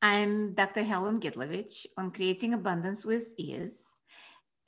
I'm 0.00 0.54
Dr. 0.54 0.84
Helen 0.84 1.18
Gitlovich 1.18 1.84
on 1.96 2.12
Creating 2.12 2.54
Abundance 2.54 3.04
with 3.04 3.30
Ease. 3.36 3.82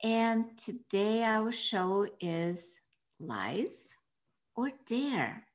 And 0.03 0.57
today 0.57 1.23
our 1.23 1.53
show 1.53 2.05
is 2.19 2.69
Lies 3.17 3.77
or 4.57 4.71
Dare. 4.85 5.47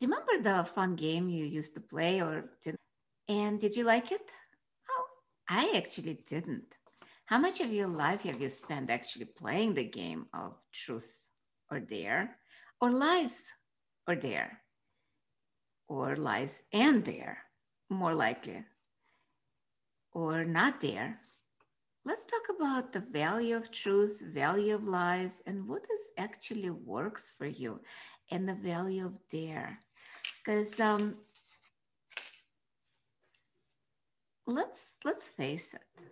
Remember 0.00 0.38
the 0.40 0.64
fun 0.72 0.94
game 0.94 1.28
you 1.28 1.44
used 1.46 1.74
to 1.74 1.80
play 1.80 2.22
or 2.22 2.44
did 2.62 2.76
and 3.28 3.60
did 3.60 3.74
you 3.74 3.82
like 3.82 4.12
it? 4.12 4.30
Oh, 4.88 5.04
I 5.48 5.72
actually 5.76 6.20
didn't. 6.28 6.72
How 7.26 7.38
much 7.38 7.60
of 7.60 7.72
your 7.72 7.88
life 7.88 8.22
have 8.22 8.40
you 8.40 8.48
spent 8.48 8.90
actually 8.90 9.24
playing 9.24 9.74
the 9.74 9.84
game 9.84 10.26
of 10.32 10.54
truth 10.72 11.28
or 11.68 11.80
dare, 11.80 12.39
or 12.80 12.90
lies 12.90 13.52
or 14.06 14.16
there, 14.16 14.60
or 15.88 16.16
lies 16.16 16.62
and 16.72 17.04
there, 17.04 17.38
more 17.88 18.14
likely, 18.14 18.64
or 20.12 20.44
not 20.44 20.80
there. 20.80 21.18
Let's 22.04 22.24
talk 22.26 22.56
about 22.56 22.92
the 22.92 23.00
value 23.00 23.56
of 23.56 23.70
truth, 23.70 24.20
value 24.20 24.74
of 24.74 24.84
lies, 24.84 25.42
and 25.46 25.68
what 25.68 25.82
is 25.82 26.00
actually 26.18 26.70
works 26.70 27.32
for 27.36 27.46
you, 27.46 27.80
and 28.30 28.48
the 28.48 28.54
value 28.54 29.06
of 29.06 29.14
dare. 29.30 29.78
Because 30.38 30.78
um, 30.80 31.16
let's 34.46 34.92
let's 35.04 35.28
face 35.28 35.74
it 35.74 36.02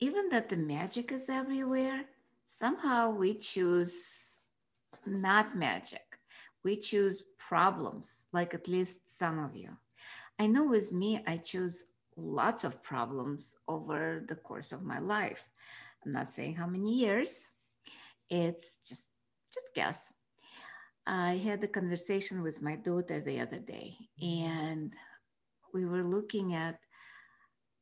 even 0.00 0.28
that 0.30 0.48
the 0.48 0.56
magic 0.56 1.12
is 1.12 1.28
everywhere 1.28 2.04
somehow 2.46 3.10
we 3.10 3.34
choose 3.34 4.23
not 5.06 5.56
magic. 5.56 6.02
We 6.64 6.76
choose 6.76 7.22
problems 7.38 8.10
like 8.32 8.54
at 8.54 8.68
least 8.68 8.98
some 9.18 9.38
of 9.38 9.56
you. 9.56 9.70
I 10.38 10.46
know 10.46 10.66
with 10.66 10.92
me 10.92 11.22
i 11.26 11.36
choose 11.36 11.84
lots 12.16 12.64
of 12.64 12.82
problems 12.82 13.54
over 13.68 14.24
the 14.28 14.36
course 14.36 14.72
of 14.72 14.82
my 14.82 14.98
life. 14.98 15.42
I'm 16.04 16.12
not 16.12 16.32
saying 16.32 16.54
how 16.54 16.66
many 16.66 16.94
years. 16.94 17.48
It's 18.30 18.78
just 18.88 19.08
just 19.52 19.74
guess. 19.74 20.12
I 21.06 21.36
had 21.36 21.62
a 21.62 21.68
conversation 21.68 22.42
with 22.42 22.62
my 22.62 22.76
daughter 22.76 23.20
the 23.20 23.40
other 23.40 23.58
day 23.58 23.96
and 24.20 24.92
we 25.72 25.84
were 25.84 26.02
looking 26.02 26.54
at 26.54 26.78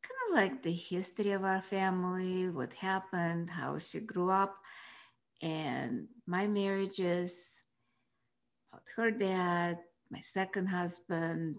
kind 0.02 0.20
of 0.28 0.34
like 0.36 0.62
the 0.62 0.72
history 0.72 1.30
of 1.32 1.44
our 1.44 1.62
family, 1.62 2.48
what 2.50 2.72
happened, 2.72 3.50
how 3.50 3.78
she 3.78 4.00
grew 4.00 4.30
up, 4.30 4.61
and 5.42 6.06
my 6.26 6.46
marriages, 6.46 7.36
about 8.72 8.84
her 8.96 9.10
dad, 9.10 9.78
my 10.10 10.22
second 10.32 10.66
husband, 10.66 11.56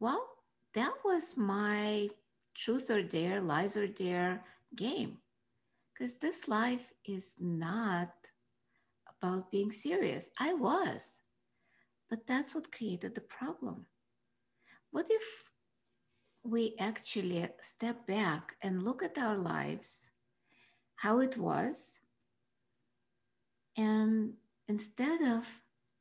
well 0.00 0.26
that 0.74 0.92
was 1.04 1.36
my 1.36 2.08
truth 2.54 2.90
or 2.90 3.02
dare 3.02 3.40
lies 3.40 3.76
or 3.76 3.86
dare 3.86 4.44
game. 4.76 5.18
Because 5.92 6.14
this 6.16 6.48
life 6.48 6.92
is 7.04 7.34
not 7.38 8.12
about 9.22 9.50
being 9.50 9.70
serious. 9.70 10.26
I 10.38 10.52
was. 10.54 11.12
But 12.10 12.26
that's 12.26 12.54
what 12.54 12.72
created 12.72 13.14
the 13.14 13.20
problem. 13.22 13.86
What 14.90 15.06
if 15.10 15.22
we 16.44 16.76
actually 16.78 17.48
step 17.62 18.06
back 18.06 18.56
and 18.62 18.82
look 18.84 19.02
at 19.02 19.18
our 19.18 19.36
lives 19.36 20.00
how 20.96 21.20
it 21.20 21.36
was 21.36 21.92
and 23.76 24.32
instead 24.68 25.22
of 25.22 25.46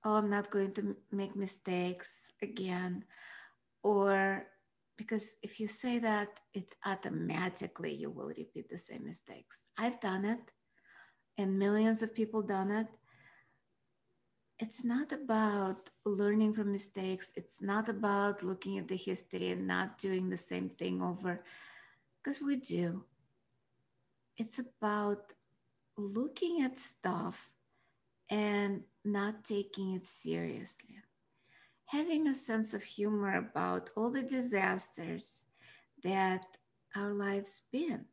oh, 0.04 0.14
I'm 0.14 0.30
not 0.30 0.50
going 0.52 0.74
to 0.74 0.96
make 1.12 1.36
mistakes 1.36 2.10
again. 2.42 3.04
Or 3.84 4.46
because 4.98 5.26
if 5.42 5.60
you 5.60 5.68
say 5.68 6.00
that, 6.00 6.30
it's 6.54 6.74
automatically 6.86 7.94
you 7.94 8.10
will 8.12 8.28
repeat 8.28 8.70
the 8.70 8.78
same 8.78 9.06
mistakes. 9.06 9.58
I've 9.78 10.00
done 10.00 10.26
it, 10.26 10.52
and 11.38 11.58
millions 11.58 12.02
of 12.04 12.14
people 12.14 12.42
done 12.42 12.72
it. 12.72 12.88
It's 14.60 14.84
not 14.84 15.12
about 15.12 15.90
learning 16.06 16.54
from 16.54 16.72
mistakes. 16.72 17.32
It's 17.36 17.62
not 17.62 17.90
about 17.90 18.44
looking 18.44 18.78
at 18.78 18.88
the 18.88 18.96
history 18.96 19.50
and 19.50 19.68
not 19.68 19.98
doing 19.98 20.30
the 20.30 20.38
same 20.38 20.70
thing 20.70 21.02
over, 21.02 21.40
because 22.24 22.42
we 22.42 22.58
do. 22.58 23.04
It's 24.38 24.60
about 24.60 25.34
looking 25.98 26.62
at 26.62 26.78
stuff 26.80 27.50
and 28.30 28.84
not 29.04 29.44
taking 29.44 29.94
it 29.96 30.08
seriously. 30.08 30.96
Having 31.92 32.28
a 32.28 32.36
sense 32.36 32.74
of 32.74 32.84
humor 32.84 33.36
about 33.38 33.92
all 33.96 34.10
the 34.10 34.24
disasters 34.24 35.46
that 36.04 36.58
our 36.96 37.14
lives 37.14 37.64
been 37.72 38.06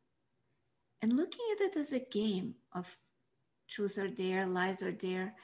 and 1.03 1.13
looking 1.17 1.41
at 1.53 1.61
it 1.63 1.77
as 1.77 1.93
a 1.93 1.99
game 1.99 2.55
of 2.73 2.87
truth 3.69 3.99
or 3.99 4.09
dare, 4.09 4.47
lies 4.47 4.83
or 4.83 4.93
dare, 4.93 5.35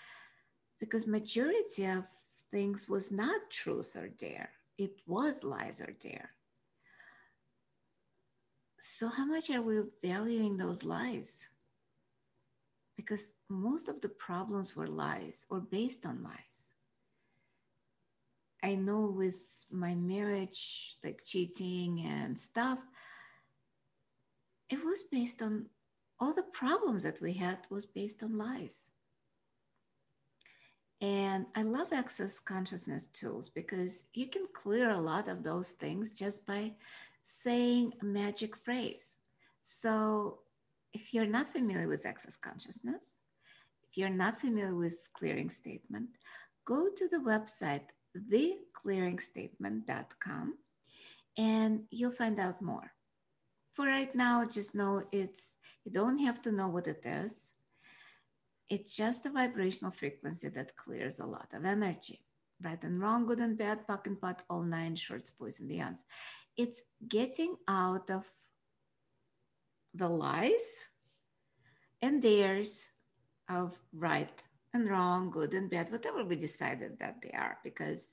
because 0.81 1.07
majority 1.07 1.85
of 1.87 2.05
things 2.51 2.89
was 2.89 3.11
not 3.11 3.51
truth 3.51 3.97
or 3.97 4.09
dare. 4.09 4.51
It 4.79 5.01
was 5.07 5.43
lies 5.45 5.81
or 5.81 5.93
dare. 5.93 6.31
So 8.81 9.09
how 9.09 9.25
much 9.27 9.51
are 9.51 9.63
we 9.63 9.83
valuing 10.03 10.57
those 10.57 10.85
lies? 10.85 11.49
because 12.97 13.33
most 13.49 13.89
of 13.89 14.01
the 14.01 14.09
problems 14.09 14.77
were 14.77 14.87
lies 14.89 15.47
or 15.51 15.61
based 15.61 16.07
on 16.07 16.23
lies. 16.23 16.64
I 18.65 18.75
know 18.75 19.13
with 19.15 19.67
my 19.71 19.95
marriage, 19.95 20.97
like 21.05 21.23
cheating 21.27 22.01
and 22.07 22.41
stuff, 22.41 22.79
it 24.71 24.83
was 24.83 25.05
based 25.13 25.43
on 25.43 25.67
all 26.19 26.33
the 26.33 26.45
problems 26.55 27.03
that 27.03 27.21
we 27.21 27.35
had 27.35 27.59
was 27.69 27.85
based 27.85 28.23
on 28.23 28.39
lies. 28.39 28.91
And 31.03 31.45
I 31.55 31.63
love 31.63 31.93
access 31.93 32.39
consciousness 32.39 33.09
tools 33.09 33.51
because 33.51 34.03
you 34.15 34.29
can 34.29 34.47
clear 34.55 34.89
a 34.91 35.01
lot 35.01 35.29
of 35.29 35.43
those 35.43 35.69
things 35.69 36.13
just 36.13 36.47
by 36.47 36.73
saying 37.23 37.93
a 38.01 38.05
magic 38.07 38.57
phrase. 38.57 39.05
So 39.63 40.39
if 40.95 41.13
you're 41.13 41.27
not 41.27 41.49
familiar 41.49 41.87
with 41.87 42.07
access 42.07 42.37
consciousness, 42.37 43.05
if 43.91 43.99
you're 43.99 44.09
not 44.09 44.41
familiar 44.41 44.75
with 44.75 44.97
clearing 45.13 45.51
statement, 45.51 46.09
go 46.65 46.89
to 46.97 47.09
the 47.09 47.19
website 47.19 47.89
theclearingstatement.com 48.17 50.55
and 51.37 51.85
you'll 51.91 52.13
find 52.13 52.39
out 52.39 52.63
more. 52.63 52.93
For 53.75 53.87
right 53.87 54.15
now, 54.15 54.45
just 54.45 54.75
know 54.75 55.03
it's 55.13 55.55
You 55.85 55.93
don't 55.93 56.19
have 56.19 56.41
to 56.43 56.53
know 56.53 56.69
what 56.69 56.87
it 56.87 57.03
is. 57.05 57.51
It's 58.71 58.95
just 58.95 59.27
a 59.27 59.31
vibrational 59.31 59.93
frequency 59.93 60.49
that 60.49 60.77
clears 60.77 61.21
a 61.21 61.27
lot 61.27 61.49
of 61.53 61.65
energy. 61.65 62.25
Right 62.63 62.83
and 62.83 63.01
wrong, 63.01 63.27
good 63.27 63.41
and 63.41 63.59
bad, 63.59 63.87
POC 63.87 64.07
and 64.07 64.21
POD, 64.21 64.43
all 64.49 64.63
nine 64.63 64.97
shorts, 64.97 65.31
boys 65.31 65.61
and 65.61 65.71
beyonds. 65.71 66.01
It's 66.57 66.81
getting 67.09 67.57
out 67.69 68.09
of 68.11 68.25
the 69.93 70.09
lies 70.09 70.65
and 72.01 72.23
dares 72.23 72.83
of 73.49 73.77
right 73.93 74.43
and 74.75 74.91
wrong, 74.91 75.31
good 75.31 75.55
and 75.55 75.71
bad, 75.71 75.91
whatever 75.91 76.25
we 76.25 76.37
decided 76.37 76.99
that 76.99 77.23
they 77.23 77.31
are, 77.31 77.59
because 77.65 78.09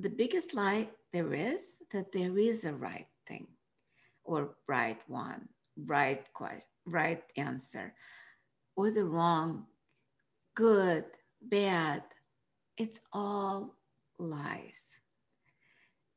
the 0.00 0.10
biggest 0.10 0.54
lie 0.54 0.88
there 1.12 1.32
is 1.34 1.60
that 1.92 2.12
there 2.12 2.36
is 2.38 2.64
a 2.64 2.72
right 2.72 3.06
thing 3.28 3.46
or 4.24 4.56
right 4.66 5.00
one, 5.08 5.48
right 5.86 6.32
question, 6.32 6.62
right 6.86 7.22
answer, 7.36 7.94
or 8.76 8.90
the 8.90 9.04
wrong, 9.04 9.66
good, 10.54 11.04
bad. 11.42 12.02
It's 12.76 13.00
all 13.12 13.76
lies. 14.18 14.82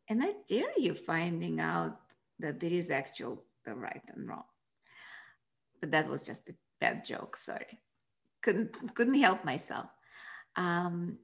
And 0.10 0.24
I 0.24 0.34
dare 0.48 0.78
you 0.78 0.94
finding 0.96 1.60
out 1.60 2.00
that 2.40 2.60
there 2.60 2.74
is 2.74 2.90
actual 2.90 3.44
the 3.66 3.76
right 3.76 4.04
and 4.16 4.28
wrong. 4.28 4.46
But 5.82 5.92
that 5.92 6.10
was 6.10 6.24
just 6.24 6.50
a 6.50 6.54
bad 6.80 7.06
joke, 7.06 7.38
sorry. 7.38 7.80
Couldn't 8.42 8.96
couldn't 8.96 9.20
help 9.20 9.44
myself. 9.44 9.88
Um, 10.56 11.18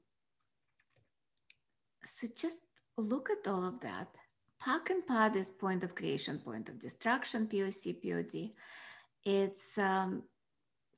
so 2.04 2.28
just 2.36 2.56
look 2.96 3.28
at 3.30 3.48
all 3.50 3.64
of 3.64 3.80
that 3.80 4.08
POC 4.64 4.90
and 4.90 5.06
POD 5.06 5.36
is 5.36 5.50
point 5.50 5.84
of 5.84 5.94
creation, 5.94 6.38
point 6.38 6.70
of 6.70 6.80
destruction, 6.80 7.46
POC, 7.46 8.00
POD. 8.02 8.50
It's 9.24 9.76
um, 9.76 10.22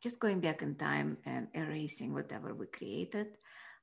just 0.01 0.21
going 0.21 0.41
back 0.41 0.63
in 0.63 0.77
time 0.77 1.17
and 1.27 1.49
erasing 1.53 2.15
whatever 2.15 2.55
we 2.55 2.67
created. 2.67 3.27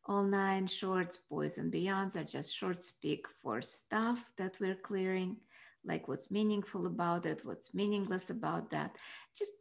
All 0.05 0.23
nine 0.23 0.67
shorts, 0.67 1.19
boys 1.29 1.57
and 1.57 1.71
beyonds 1.71 2.15
are 2.15 2.23
just 2.23 2.55
short 2.55 2.81
speak 2.81 3.25
for 3.41 3.61
stuff 3.61 4.31
that 4.37 4.57
we're 4.61 4.75
clearing, 4.75 5.35
like 5.83 6.07
what's 6.07 6.31
meaningful 6.31 6.85
about 6.85 7.25
it, 7.25 7.43
what's 7.43 7.73
meaningless 7.73 8.29
about 8.29 8.69
that. 8.71 8.95
Just 9.37 9.51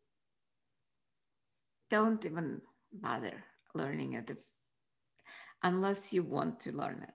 don't 1.92 2.24
even 2.26 2.62
bother 2.92 3.44
learning 3.74 4.14
it 4.14 4.30
if, 4.30 4.38
unless 5.62 6.12
you 6.12 6.22
want 6.22 6.60
to 6.60 6.72
learn 6.72 7.02
it. 7.02 7.14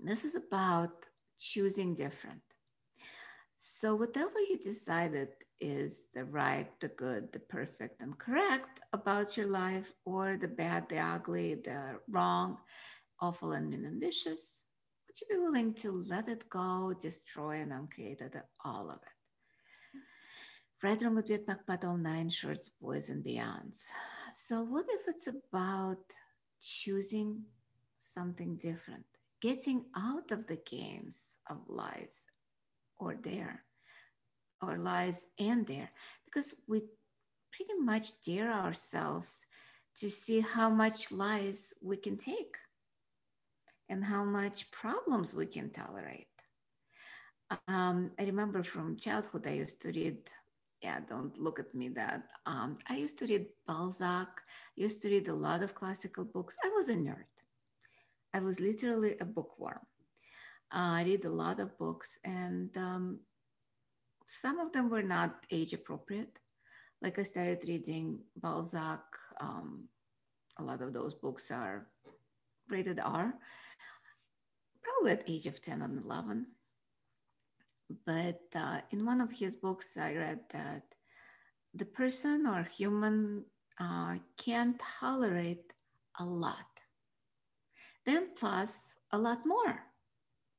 This 0.00 0.24
is 0.24 0.34
about 0.34 1.06
choosing 1.38 1.94
different. 1.94 2.42
So, 3.58 3.94
whatever 3.96 4.40
you 4.40 4.58
decided 4.58 5.28
is 5.60 6.02
the 6.14 6.24
right, 6.24 6.68
the 6.80 6.88
good, 6.88 7.32
the 7.32 7.40
perfect, 7.40 8.00
and 8.00 8.18
correct 8.18 8.80
about 8.92 9.36
your 9.36 9.46
life, 9.48 9.92
or 10.04 10.36
the 10.38 10.48
bad, 10.48 10.88
the 10.88 10.98
ugly, 10.98 11.54
the 11.56 12.00
wrong, 12.08 12.58
awful, 13.20 13.52
and 13.52 13.70
mean 13.70 13.84
and 13.86 14.00
vicious, 14.00 14.64
would 15.06 15.20
you 15.20 15.26
be 15.36 15.42
willing 15.42 15.74
to 15.74 15.92
let 15.92 16.28
it 16.28 16.48
go, 16.50 16.94
destroy, 17.00 17.60
and 17.60 17.72
uncreate 17.72 18.22
all 18.64 18.90
of 18.90 18.96
it? 19.02 19.19
Bad, 20.82 21.02
but 21.66 21.84
all 21.84 21.96
nine 21.96 22.30
shorts, 22.30 22.68
boys, 22.70 23.08
and 23.10 23.24
beyonds. 23.24 23.84
So, 24.34 24.62
what 24.62 24.86
if 24.88 25.08
it's 25.08 25.26
about 25.28 26.04
choosing 26.60 27.44
something 27.98 28.56
different, 28.56 29.04
getting 29.40 29.84
out 29.96 30.30
of 30.30 30.46
the 30.46 30.56
games 30.56 31.16
of 31.48 31.58
lies 31.68 32.22
or 32.98 33.14
dare 33.14 33.64
or 34.62 34.78
lies 34.78 35.26
and 35.38 35.66
dare 35.66 35.90
because 36.24 36.54
we 36.68 36.80
pretty 37.52 37.74
much 37.80 38.12
dare 38.24 38.52
ourselves 38.52 39.40
to 39.98 40.10
see 40.10 40.40
how 40.40 40.70
much 40.70 41.10
lies 41.12 41.74
we 41.82 41.96
can 41.96 42.16
take 42.16 42.56
and 43.88 44.04
how 44.04 44.24
much 44.24 44.70
problems 44.72 45.34
we 45.34 45.46
can 45.46 45.70
tolerate. 45.70 46.26
Um, 47.50 48.12
I 48.18 48.24
remember 48.24 48.62
from 48.62 48.96
childhood, 48.96 49.46
I 49.46 49.52
used 49.52 49.82
to 49.82 49.88
read, 49.88 50.18
yeah, 50.82 51.00
don't 51.08 51.36
look 51.38 51.58
at 51.58 51.74
me 51.74 51.88
that. 51.90 52.22
Um, 52.46 52.78
I 52.88 52.96
used 52.96 53.18
to 53.18 53.26
read 53.26 53.46
Balzac, 53.66 54.28
used 54.76 55.02
to 55.02 55.08
read 55.08 55.28
a 55.28 55.34
lot 55.34 55.62
of 55.62 55.74
classical 55.74 56.24
books. 56.24 56.56
I 56.64 56.68
was 56.68 56.88
a 56.88 56.94
nerd. 56.94 57.30
I 58.32 58.40
was 58.40 58.60
literally 58.60 59.16
a 59.20 59.24
bookworm. 59.24 59.80
Uh, 60.72 61.00
I 61.00 61.04
read 61.04 61.24
a 61.24 61.30
lot 61.30 61.60
of 61.60 61.76
books, 61.78 62.08
and 62.24 62.74
um, 62.76 63.20
some 64.26 64.58
of 64.58 64.72
them 64.72 64.88
were 64.88 65.02
not 65.02 65.44
age 65.50 65.72
appropriate. 65.72 66.38
Like 67.02 67.18
I 67.18 67.24
started 67.24 67.64
reading 67.66 68.20
Balzac. 68.36 69.02
Um, 69.40 69.88
a 70.58 70.62
lot 70.62 70.82
of 70.82 70.92
those 70.92 71.14
books 71.14 71.50
are 71.50 71.88
rated 72.68 73.00
R, 73.00 73.34
probably 74.82 75.12
at 75.12 75.28
age 75.28 75.46
of 75.46 75.60
10 75.60 75.82
and 75.82 76.02
11. 76.04 76.46
But 78.06 78.42
uh, 78.54 78.80
in 78.90 79.04
one 79.04 79.20
of 79.20 79.30
his 79.32 79.54
books, 79.54 79.96
I 79.96 80.14
read 80.14 80.40
that 80.52 80.82
the 81.74 81.84
person 81.84 82.46
or 82.46 82.62
human 82.64 83.44
uh, 83.78 84.16
can 84.36 84.78
tolerate 85.00 85.72
a 86.18 86.24
lot, 86.24 86.66
then 88.06 88.30
plus 88.36 88.76
a 89.12 89.18
lot 89.18 89.44
more 89.46 89.82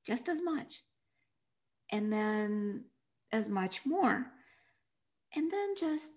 just 0.05 0.29
as 0.29 0.41
much, 0.41 0.83
and 1.91 2.11
then 2.11 2.85
as 3.31 3.47
much 3.47 3.85
more, 3.85 4.25
and 5.35 5.51
then 5.51 5.75
just 5.77 6.13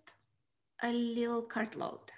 a 0.83 0.93
little 0.93 1.43
cartload. 1.43 2.11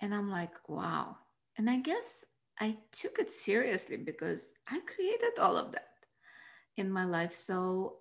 And 0.00 0.14
I'm 0.14 0.30
like, 0.30 0.68
wow. 0.68 1.16
And 1.56 1.70
I 1.70 1.78
guess 1.78 2.24
I 2.60 2.76
took 2.92 3.18
it 3.18 3.30
seriously 3.32 3.96
because 3.96 4.50
I 4.68 4.80
created 4.80 5.38
all 5.38 5.56
of 5.56 5.72
that 5.72 5.91
in 6.76 6.90
my 6.90 7.04
life. 7.04 7.32
So 7.32 7.98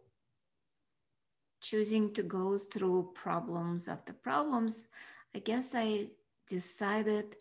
choosing 1.61 2.13
to 2.13 2.23
go 2.23 2.57
through 2.57 3.11
problems 3.13 3.87
after 3.87 4.13
problems, 4.13 4.87
I 5.35 5.39
guess 5.39 5.69
I 5.73 6.07
decided 6.49 7.35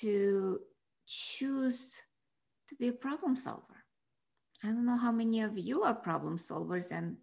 to 0.00 0.60
choose 1.06 2.00
to 2.68 2.74
be 2.76 2.88
a 2.88 2.92
problem 2.92 3.36
solver. 3.36 3.84
I 4.62 4.68
don't 4.68 4.86
know 4.86 4.96
how 4.96 5.12
many 5.12 5.40
of 5.40 5.58
you 5.58 5.82
are 5.82 5.94
problem 5.94 6.38
solvers 6.38 6.90
and 6.90 7.16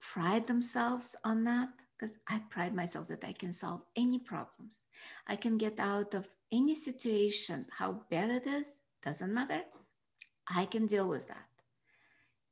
pride 0.00 0.46
themselves 0.46 1.14
on 1.24 1.44
that 1.44 1.68
because 1.98 2.16
I 2.28 2.40
pride 2.50 2.74
myself 2.74 3.08
that 3.08 3.24
I 3.24 3.32
can 3.32 3.52
solve 3.52 3.82
any 3.96 4.18
problems. 4.18 4.80
I 5.26 5.36
can 5.36 5.58
get 5.58 5.78
out 5.78 6.14
of 6.14 6.28
any 6.52 6.74
situation, 6.74 7.66
how 7.70 8.00
bad 8.10 8.30
it 8.30 8.46
is, 8.46 8.66
doesn't 9.04 9.32
matter. 9.32 9.62
I 10.48 10.64
can 10.66 10.86
deal 10.86 11.08
with 11.08 11.28
that. 11.28 11.55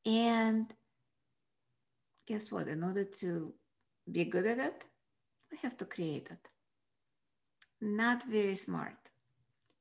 And 0.06 0.74
guess 2.26 2.50
what? 2.52 2.68
In 2.68 2.82
order 2.82 3.04
to 3.04 3.54
be 4.10 4.24
good 4.24 4.46
at 4.46 4.58
it, 4.58 4.84
we 5.50 5.58
have 5.58 5.76
to 5.78 5.84
create 5.86 6.30
it. 6.30 6.48
Not 7.80 8.22
very 8.24 8.54
smart. 8.56 9.10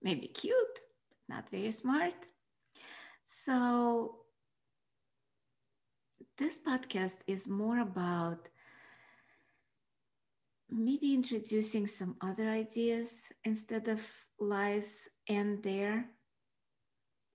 Maybe 0.01 0.27
cute, 0.27 0.79
not 1.27 1.49
very 1.49 1.71
smart. 1.71 2.27
So, 3.25 4.25
this 6.37 6.57
podcast 6.59 7.17
is 7.27 7.47
more 7.47 7.79
about 7.79 8.49
maybe 10.69 11.13
introducing 11.13 11.87
some 11.87 12.15
other 12.21 12.49
ideas 12.49 13.23
instead 13.43 13.87
of 13.87 14.01
lies 14.39 15.09
and 15.27 15.61
dare, 15.61 16.09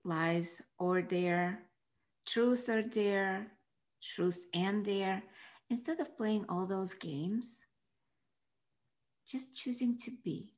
lies 0.03 0.61
or 0.79 1.01
dare, 1.01 1.68
truth 2.33 2.69
or 2.69 2.81
dare, 2.81 3.47
truth 4.01 4.45
and 4.53 4.85
dare. 4.85 5.23
Instead 5.69 5.99
of 5.99 6.17
playing 6.17 6.45
all 6.49 6.65
those 6.65 6.93
games, 6.93 7.57
just 9.27 9.57
choosing 9.57 9.97
to 9.99 10.11
be. 10.23 10.53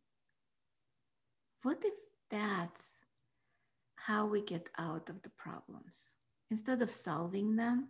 What 1.64 1.80
if 1.84 1.94
that's 2.30 2.90
how 4.08 4.26
we 4.26 4.42
get 4.42 4.68
out 4.80 5.10
of 5.10 5.22
the 5.22 5.30
problems. 5.30 6.10
Instead 6.50 6.82
of 6.82 6.92
solving 6.92 7.56
them 7.56 7.88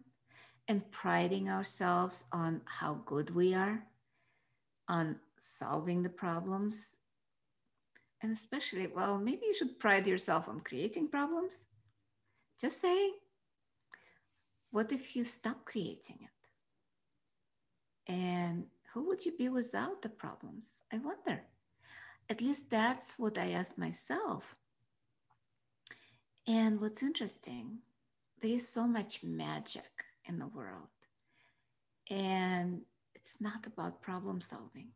and 0.68 0.92
priding 0.92 1.50
ourselves 1.50 2.26
on 2.34 2.62
how 2.66 3.02
good 3.06 3.34
we 3.34 3.54
are, 3.54 3.82
on 4.90 5.16
solving 5.40 6.04
the 6.04 6.10
problems, 6.10 6.96
and 8.22 8.32
especially, 8.34 8.88
well, 8.88 9.18
maybe 9.18 9.46
you 9.46 9.56
should 9.56 9.80
pride 9.80 10.06
yourself 10.06 10.48
on 10.48 10.60
creating 10.60 11.08
problems. 11.08 11.54
Just 12.60 12.82
saying, 12.82 13.14
what 14.72 14.92
if 14.92 15.16
you 15.16 15.26
stop 15.26 15.66
creating 15.66 16.20
it? 16.22 16.48
And 18.12 18.68
who 18.94 19.08
would 19.08 19.26
you 19.26 19.32
be 19.32 19.50
without 19.50 20.02
the 20.02 20.10
problems? 20.10 20.74
I 20.92 20.98
wonder. 20.98 21.44
At 22.30 22.42
least 22.42 22.70
that's 22.70 23.18
what 23.20 23.38
I 23.38 23.52
asked 23.52 23.78
myself 23.78 24.56
and 26.48 26.80
what's 26.82 27.04
interesting, 27.04 27.80
there 28.42 28.52
is 28.52 28.68
so 28.68 28.88
much 28.88 29.24
magic 29.24 30.06
in 30.26 30.40
the 30.40 30.48
world. 30.48 30.90
And 32.10 32.82
it's 33.16 33.40
not 33.42 33.66
about 33.66 34.02
problem 34.02 34.42
solving, 34.42 34.90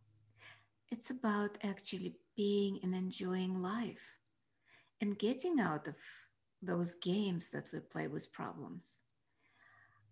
it's 0.92 1.10
about 1.10 1.58
actually 1.64 2.16
being 2.36 2.80
and 2.84 2.94
enjoying 2.96 3.62
life 3.62 4.18
and 5.02 5.18
getting 5.18 5.60
out 5.60 5.88
of 5.88 5.96
those 6.62 6.94
games 6.96 7.50
that 7.50 7.70
we 7.74 7.80
play 7.80 8.08
with 8.08 8.32
problems. 8.34 8.96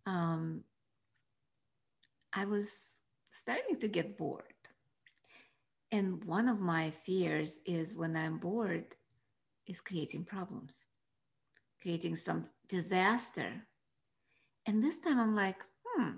Um, 0.05 0.63
I 2.33 2.45
was 2.45 2.71
starting 3.31 3.79
to 3.79 3.87
get 3.87 4.17
bored. 4.17 4.43
And 5.91 6.23
one 6.23 6.47
of 6.49 6.59
my 6.59 6.91
fears 7.05 7.59
is 7.65 7.95
when 7.95 8.15
I'm 8.15 8.39
bored, 8.39 8.95
is 9.67 9.79
creating 9.79 10.25
problems, 10.25 10.85
creating 11.81 12.15
some 12.17 12.47
disaster. 12.67 13.51
And 14.65 14.83
this 14.83 14.97
time 14.99 15.19
I'm 15.19 15.35
like, 15.35 15.63
hmm, 15.85 16.13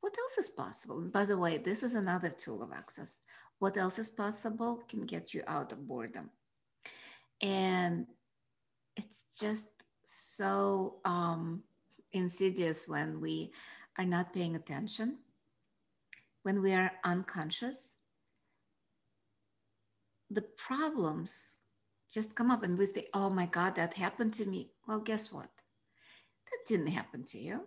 what 0.00 0.14
else 0.18 0.46
is 0.46 0.50
possible? 0.50 0.98
And 0.98 1.12
by 1.12 1.24
the 1.24 1.38
way, 1.38 1.58
this 1.58 1.82
is 1.82 1.94
another 1.94 2.28
tool 2.28 2.62
of 2.62 2.72
access. 2.72 3.14
What 3.60 3.76
else 3.76 3.98
is 3.98 4.10
possible 4.10 4.82
can 4.88 5.06
get 5.06 5.32
you 5.32 5.42
out 5.46 5.72
of 5.72 5.86
boredom. 5.86 6.30
And 7.40 8.06
it's 8.96 9.24
just 9.40 9.68
so 10.04 10.96
um, 11.04 11.62
insidious 12.12 12.86
when 12.86 13.20
we 13.20 13.52
are 13.98 14.04
not 14.04 14.32
paying 14.32 14.56
attention, 14.56 15.18
when 16.42 16.62
we 16.62 16.72
are 16.72 16.92
unconscious. 17.04 17.94
The 20.30 20.44
problems 20.66 21.34
just 22.12 22.34
come 22.34 22.50
up 22.50 22.62
and 22.62 22.78
we 22.78 22.86
say, 22.86 23.08
oh 23.14 23.30
my 23.30 23.46
God, 23.46 23.76
that 23.76 23.94
happened 23.94 24.34
to 24.34 24.44
me. 24.44 24.70
Well, 24.86 25.00
guess 25.00 25.32
what? 25.32 25.50
That 26.50 26.68
didn't 26.68 26.92
happen 26.92 27.24
to 27.24 27.38
you. 27.38 27.60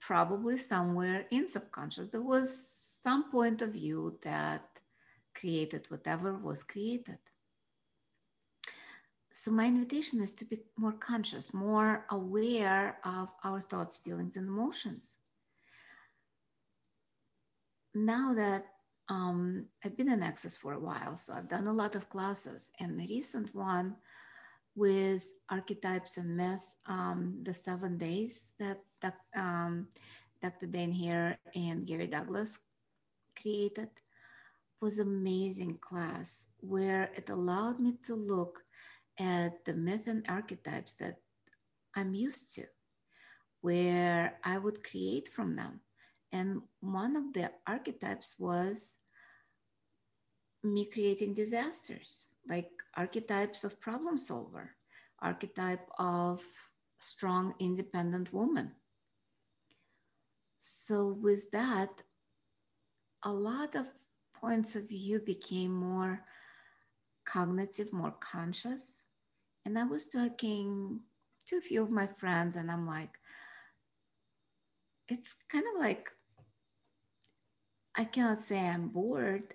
Probably 0.00 0.58
somewhere 0.58 1.26
in 1.30 1.48
subconscious, 1.48 2.08
there 2.08 2.22
was 2.22 2.66
some 3.02 3.30
point 3.30 3.62
of 3.62 3.72
view 3.72 4.18
that 4.22 4.62
created 5.34 5.86
whatever 5.90 6.34
was 6.36 6.62
created. 6.62 7.18
So, 9.38 9.52
my 9.52 9.66
invitation 9.66 10.20
is 10.20 10.32
to 10.32 10.44
be 10.44 10.58
more 10.76 10.94
conscious, 10.98 11.54
more 11.54 12.04
aware 12.10 12.98
of 13.04 13.28
our 13.44 13.60
thoughts, 13.60 13.96
feelings, 13.96 14.36
and 14.36 14.48
emotions. 14.48 15.16
Now 17.94 18.34
that 18.34 18.66
um, 19.08 19.66
I've 19.84 19.96
been 19.96 20.10
in 20.10 20.24
Access 20.24 20.56
for 20.56 20.72
a 20.72 20.80
while, 20.80 21.14
so 21.16 21.34
I've 21.34 21.48
done 21.48 21.68
a 21.68 21.72
lot 21.72 21.94
of 21.94 22.08
classes, 22.08 22.72
and 22.80 22.98
the 22.98 23.06
recent 23.06 23.54
one 23.54 23.94
with 24.74 25.30
archetypes 25.48 26.16
and 26.16 26.36
myth, 26.36 26.72
um, 26.86 27.38
the 27.44 27.54
seven 27.54 27.96
days 27.96 28.46
that, 28.58 28.80
um, 29.36 29.86
Dr. 30.42 30.66
Dain 30.66 30.90
Heer 30.90 31.38
and 31.54 31.86
Gary 31.86 32.08
Douglas 32.08 32.58
created 33.40 33.90
was 34.80 34.98
amazing 34.98 35.78
class 35.78 36.46
where 36.58 37.10
it 37.14 37.30
allowed 37.30 37.78
me 37.78 37.98
to 38.04 38.16
look 38.16 38.62
at 39.18 39.64
the 39.64 39.74
myth 39.74 40.06
and 40.06 40.24
archetypes 40.28 40.94
that 40.94 41.20
I'm 41.94 42.14
used 42.14 42.54
to, 42.54 42.64
where 43.60 44.38
I 44.44 44.58
would 44.58 44.82
create 44.84 45.28
from 45.28 45.56
them. 45.56 45.80
And 46.32 46.62
one 46.80 47.16
of 47.16 47.32
the 47.32 47.52
archetypes 47.66 48.36
was 48.38 48.96
me 50.62 50.84
creating 50.90 51.34
disasters, 51.34 52.26
like 52.48 52.70
archetypes 52.96 53.64
of 53.64 53.80
problem 53.80 54.18
solver, 54.18 54.70
archetype 55.20 55.88
of 55.98 56.42
strong, 56.98 57.54
independent 57.58 58.32
woman. 58.32 58.72
So, 60.60 61.08
with 61.12 61.50
that, 61.52 62.02
a 63.22 63.32
lot 63.32 63.74
of 63.74 63.86
points 64.34 64.74
of 64.76 64.88
view 64.88 65.18
became 65.20 65.72
more 65.74 66.24
cognitive, 67.24 67.92
more 67.92 68.12
conscious 68.20 68.97
and 69.64 69.78
I 69.78 69.84
was 69.84 70.08
talking 70.08 71.00
to 71.46 71.56
a 71.56 71.60
few 71.60 71.82
of 71.82 71.90
my 71.90 72.06
friends, 72.06 72.56
and 72.56 72.70
I'm 72.70 72.86
like, 72.86 73.10
it's 75.08 75.34
kind 75.50 75.64
of 75.74 75.80
like, 75.80 76.10
I 77.96 78.04
cannot 78.04 78.40
say 78.40 78.58
I'm 78.58 78.88
bored. 78.88 79.54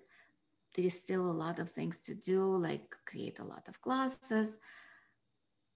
There's 0.76 0.96
still 0.96 1.30
a 1.30 1.40
lot 1.44 1.60
of 1.60 1.70
things 1.70 2.00
to 2.00 2.16
do, 2.16 2.44
like 2.44 2.96
create 3.06 3.40
a 3.40 3.44
lot 3.44 3.68
of 3.68 3.80
classes. 3.82 4.54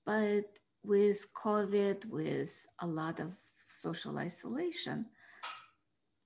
But 0.06 0.46
with 0.84 1.26
COVID, 1.34 2.06
with 2.06 2.66
a 2.80 2.88
lot 2.88 3.20
of 3.20 3.34
social 3.82 4.18
isolation, 4.18 5.06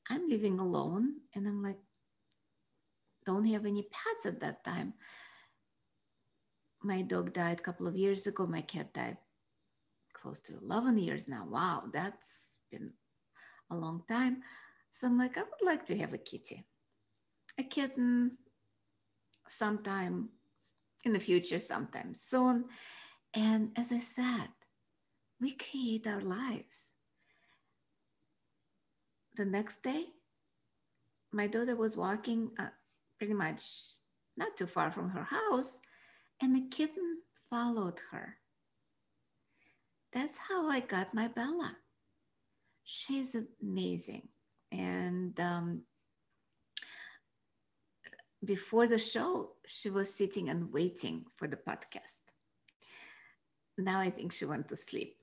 I'm 0.10 0.30
living 0.30 0.60
alone 0.60 1.16
and 1.36 1.48
I'm 1.48 1.62
like, 1.62 1.80
don't 3.26 3.46
have 3.46 3.66
any 3.66 3.88
pets 3.92 4.26
at 4.26 4.40
that 4.40 4.64
time 4.64 4.94
my 6.84 7.02
dog 7.02 7.34
died 7.34 7.60
a 7.60 7.64
couple 7.64 7.88
of 7.88 7.96
years 7.96 8.28
ago. 8.28 8.46
My 8.48 8.62
cat 8.62 8.94
died 8.94 9.18
close 10.14 10.42
to 10.42 10.58
11 10.58 10.98
years 10.98 11.28
now. 11.28 11.46
Wow, 11.50 11.84
that's 11.94 12.56
been 12.72 12.92
a 13.70 13.76
long 13.76 14.04
time. 14.08 14.42
So 14.92 15.08
I'm 15.08 15.18
like, 15.18 15.38
I 15.38 15.42
would 15.42 15.66
like 15.66 15.86
to 15.88 15.98
have 15.98 16.14
a 16.14 16.18
kitty, 16.18 16.66
a 17.58 17.64
kitten 17.64 18.38
sometime 19.48 20.30
in 21.04 21.14
the 21.14 21.20
future, 21.20 21.60
sometime 21.60 22.14
soon. 22.14 22.66
And 23.34 23.72
as 23.78 23.92
I 23.92 24.00
said, 24.00 24.50
we 25.40 25.56
create 25.56 26.08
our 26.08 26.22
lives. 26.22 26.88
The 29.38 29.46
next 29.46 29.82
day, 29.82 30.06
my 31.32 31.48
daughter 31.48 31.76
was 31.76 31.96
walking 31.96 32.52
uh, 32.60 32.68
pretty 33.18 33.34
much 33.34 33.64
not 34.38 34.58
too 34.58 34.68
far 34.68 34.92
from 34.92 35.10
her 35.10 35.24
house 35.24 35.80
and 36.42 36.56
the 36.56 36.68
kitten 36.70 37.18
followed 37.50 38.00
her. 38.12 38.38
That's 40.14 40.36
how 40.38 40.68
I 40.68 40.80
got 40.82 41.14
my 41.14 41.28
Bella. 41.28 41.78
She's 42.84 43.36
amazing. 43.62 44.28
And 44.72 45.40
um, 45.40 45.84
before 48.44 48.88
the 48.88 49.00
show, 49.00 49.52
she 49.66 49.90
was 49.90 50.14
sitting 50.14 50.50
and 50.50 50.74
waiting 50.74 51.26
for 51.38 51.48
the 51.48 51.58
podcast. 51.58 52.18
Now 53.78 54.00
I 54.00 54.10
think 54.10 54.34
she 54.34 54.46
went 54.46 54.68
to 54.70 54.76
sleep. 54.76 55.16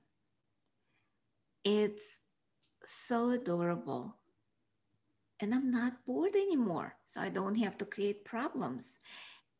It's 1.65 2.05
so 2.87 3.31
adorable. 3.31 4.17
And 5.41 5.55
I'm 5.55 5.71
not 5.71 6.05
bored 6.07 6.35
anymore, 6.35 6.97
so 7.05 7.21
I 7.21 7.29
don't 7.29 7.55
have 7.57 7.79
to 7.79 7.85
create 7.85 8.25
problems. 8.25 8.95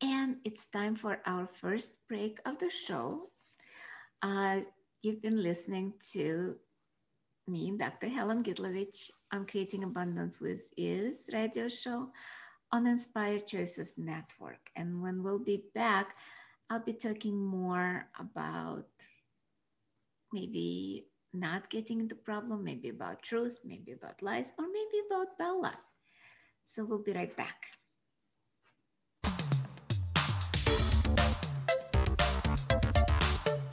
And 0.01 0.37
it's 0.45 0.65
time 0.67 0.95
for 0.95 1.19
our 1.25 1.47
first 1.59 1.97
break 2.07 2.39
of 2.45 2.57
the 2.59 2.69
show. 2.69 3.29
Uh, 4.21 4.61
you've 5.01 5.21
been 5.21 5.41
listening 5.43 5.93
to 6.13 6.55
me, 7.47 7.75
Dr. 7.77 8.07
Helen 8.07 8.43
Gitlovich, 8.43 9.09
on 9.33 9.45
Creating 9.45 9.83
Abundance 9.83 10.39
with 10.39 10.61
Ease 10.77 11.29
radio 11.33 11.67
show 11.67 12.11
on 12.71 12.87
Inspired 12.87 13.47
Choices 13.47 13.91
Network. 13.97 14.69
And 14.75 15.01
when 15.01 15.21
we'll 15.23 15.39
be 15.43 15.63
back, 15.75 16.15
I'll 16.69 16.83
be 16.83 16.93
talking 16.93 17.37
more 17.37 18.07
about 18.19 18.87
maybe 20.31 21.07
not 21.33 21.69
getting 21.69 21.99
into 21.99 22.15
problem, 22.15 22.63
maybe 22.63 22.89
about 22.89 23.23
truth, 23.23 23.59
maybe 23.65 23.91
about 23.91 24.21
lies, 24.21 24.47
or 24.57 24.65
maybe 24.65 25.03
about 25.09 25.37
Bella. 25.37 25.77
So 26.65 26.85
we'll 26.85 27.03
be 27.03 27.13
right 27.13 27.35
back. 27.35 27.78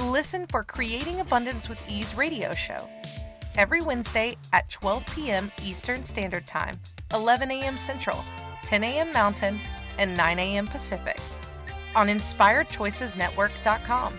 Listen 0.00 0.46
for 0.46 0.62
Creating 0.62 1.20
Abundance 1.20 1.68
with 1.68 1.82
Ease 1.88 2.14
radio 2.14 2.54
show 2.54 2.88
every 3.56 3.80
Wednesday 3.80 4.36
at 4.52 4.68
12 4.68 5.04
p.m. 5.06 5.50
Eastern 5.62 6.04
Standard 6.04 6.46
Time, 6.46 6.78
11 7.12 7.50
a.m. 7.50 7.78
Central, 7.78 8.22
10 8.64 8.84
a.m. 8.84 9.12
Mountain, 9.12 9.58
and 9.98 10.16
9 10.16 10.38
a.m. 10.38 10.66
Pacific 10.66 11.18
on 11.94 12.08
InspiredChoicesNetwork.com. 12.08 14.18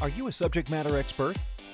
Are 0.00 0.08
you 0.08 0.28
a 0.28 0.32
subject 0.32 0.70
matter 0.70 0.96
expert? 0.98 1.36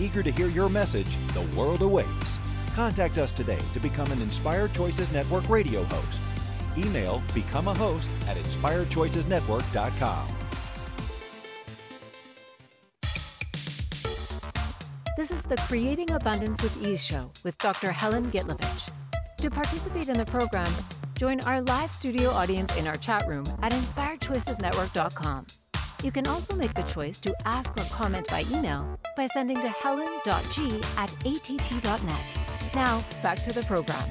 Eager 0.00 0.22
to 0.22 0.30
hear 0.30 0.48
your 0.48 0.68
message, 0.68 1.06
the 1.32 1.42
world 1.56 1.82
awaits. 1.82 2.38
Contact 2.74 3.18
us 3.18 3.30
today 3.30 3.60
to 3.72 3.80
become 3.80 4.10
an 4.10 4.20
Inspired 4.20 4.74
Choices 4.74 5.10
Network 5.12 5.48
radio 5.48 5.84
host. 5.84 6.20
Email 6.76 7.22
become 7.32 7.68
a 7.68 7.74
host 7.74 8.10
at 8.26 8.36
inspiredchoicesnetwork.com. 8.36 10.28
This 15.16 15.30
is 15.30 15.42
the 15.44 15.56
Creating 15.68 16.10
Abundance 16.10 16.60
with 16.60 16.76
Ease 16.84 17.02
show 17.02 17.30
with 17.44 17.56
Dr. 17.58 17.92
Helen 17.92 18.32
Gitlovich. 18.32 18.90
To 19.38 19.50
participate 19.50 20.08
in 20.08 20.18
the 20.18 20.24
program, 20.24 20.74
join 21.14 21.40
our 21.42 21.60
live 21.62 21.92
studio 21.92 22.30
audience 22.30 22.74
in 22.76 22.88
our 22.88 22.96
chat 22.96 23.28
room 23.28 23.44
at 23.62 23.70
inspiredchoicesnetwork.com. 23.70 25.46
You 26.04 26.12
can 26.12 26.26
also 26.26 26.54
make 26.54 26.74
the 26.74 26.82
choice 26.82 27.18
to 27.20 27.34
ask 27.46 27.70
or 27.78 27.84
comment 27.84 28.28
by 28.28 28.44
email 28.52 29.00
by 29.16 29.26
sending 29.28 29.56
to 29.62 29.70
helen.g 29.70 30.82
at 30.98 31.10
att.net. 31.24 32.74
Now, 32.74 33.02
back 33.22 33.42
to 33.44 33.54
the 33.54 33.62
program. 33.62 34.10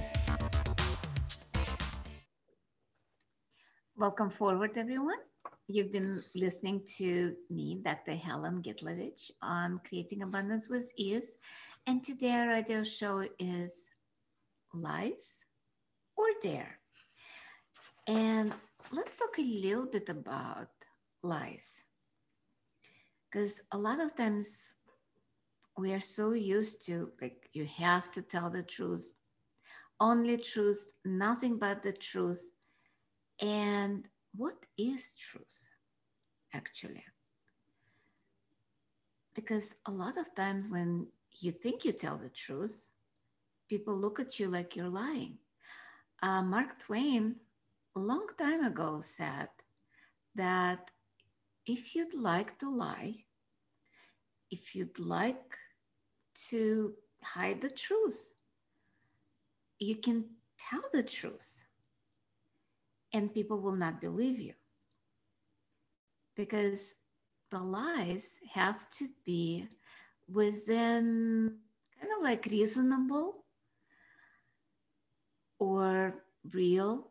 Welcome 3.95 4.31
forward, 4.31 4.71
everyone. 4.75 5.19
You've 5.67 5.91
been 5.91 6.23
listening 6.33 6.81
to 6.97 7.35
me, 7.51 7.79
Dr. 7.85 8.15
Helen 8.15 8.63
Gitlovich, 8.63 9.29
on 9.43 9.79
Creating 9.87 10.23
Abundance 10.23 10.71
with 10.71 10.87
Ease. 10.97 11.29
And 11.85 12.03
today 12.03 12.31
our 12.31 12.47
radio 12.47 12.83
show 12.83 13.23
is 13.37 13.71
Lies 14.73 15.45
or 16.17 16.25
Dare. 16.41 16.79
And 18.07 18.51
let's 18.91 19.15
talk 19.15 19.37
a 19.37 19.43
little 19.43 19.85
bit 19.85 20.09
about 20.09 20.69
lies. 21.21 21.82
Because 23.33 23.61
a 23.73 23.79
lot 23.79 23.99
of 24.01 24.15
times 24.15 24.75
we 25.77 25.93
are 25.93 26.01
so 26.01 26.33
used 26.33 26.85
to, 26.87 27.11
like, 27.21 27.49
you 27.53 27.65
have 27.65 28.11
to 28.11 28.21
tell 28.21 28.51
the 28.51 28.63
truth, 28.63 29.13
only 29.99 30.37
truth, 30.37 30.85
nothing 31.05 31.57
but 31.59 31.83
the 31.83 31.93
truth. 31.93 32.51
And 33.41 34.07
what 34.35 34.65
is 34.77 35.13
truth, 35.17 35.69
actually? 36.53 37.05
Because 39.35 39.73
a 39.85 39.91
lot 39.91 40.17
of 40.17 40.35
times 40.35 40.69
when 40.69 41.07
you 41.39 41.51
think 41.51 41.85
you 41.85 41.93
tell 41.93 42.17
the 42.17 42.29
truth, 42.29 42.89
people 43.69 43.95
look 43.97 44.19
at 44.19 44.39
you 44.39 44.49
like 44.49 44.75
you're 44.75 44.89
lying. 44.89 45.39
Uh, 46.21 46.43
Mark 46.43 46.79
Twain, 46.79 47.35
a 47.95 47.99
long 47.99 48.27
time 48.37 48.63
ago, 48.63 49.01
said 49.01 49.49
that 50.35 50.91
if 51.65 51.95
you'd 51.95 52.13
like 52.15 52.59
to 52.59 52.69
lie, 52.69 53.25
if 54.53 54.75
you'd 54.75 54.99
like 54.99 55.57
to 56.49 56.93
hide 57.23 57.59
the 57.59 57.71
truth, 57.71 58.35
you 59.79 59.95
can 59.95 60.25
tell 60.59 60.83
the 60.93 61.01
truth 61.01 61.63
and 63.13 63.33
people 63.33 63.59
will 63.59 63.75
not 63.75 63.99
believe 63.99 64.39
you. 64.39 64.53
Because 66.35 66.93
the 67.49 67.59
lies 67.59 68.35
have 68.53 68.89
to 68.91 69.09
be 69.25 69.67
within 70.31 71.57
kind 71.99 72.13
of 72.17 72.23
like 72.23 72.45
reasonable 72.45 73.45
or 75.59 76.13
real. 76.51 77.07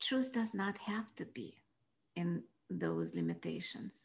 Truth 0.00 0.32
does 0.32 0.54
not 0.54 0.78
have 0.78 1.14
to 1.16 1.24
be 1.26 1.54
in 2.14 2.42
those 2.70 3.14
limitations 3.14 4.03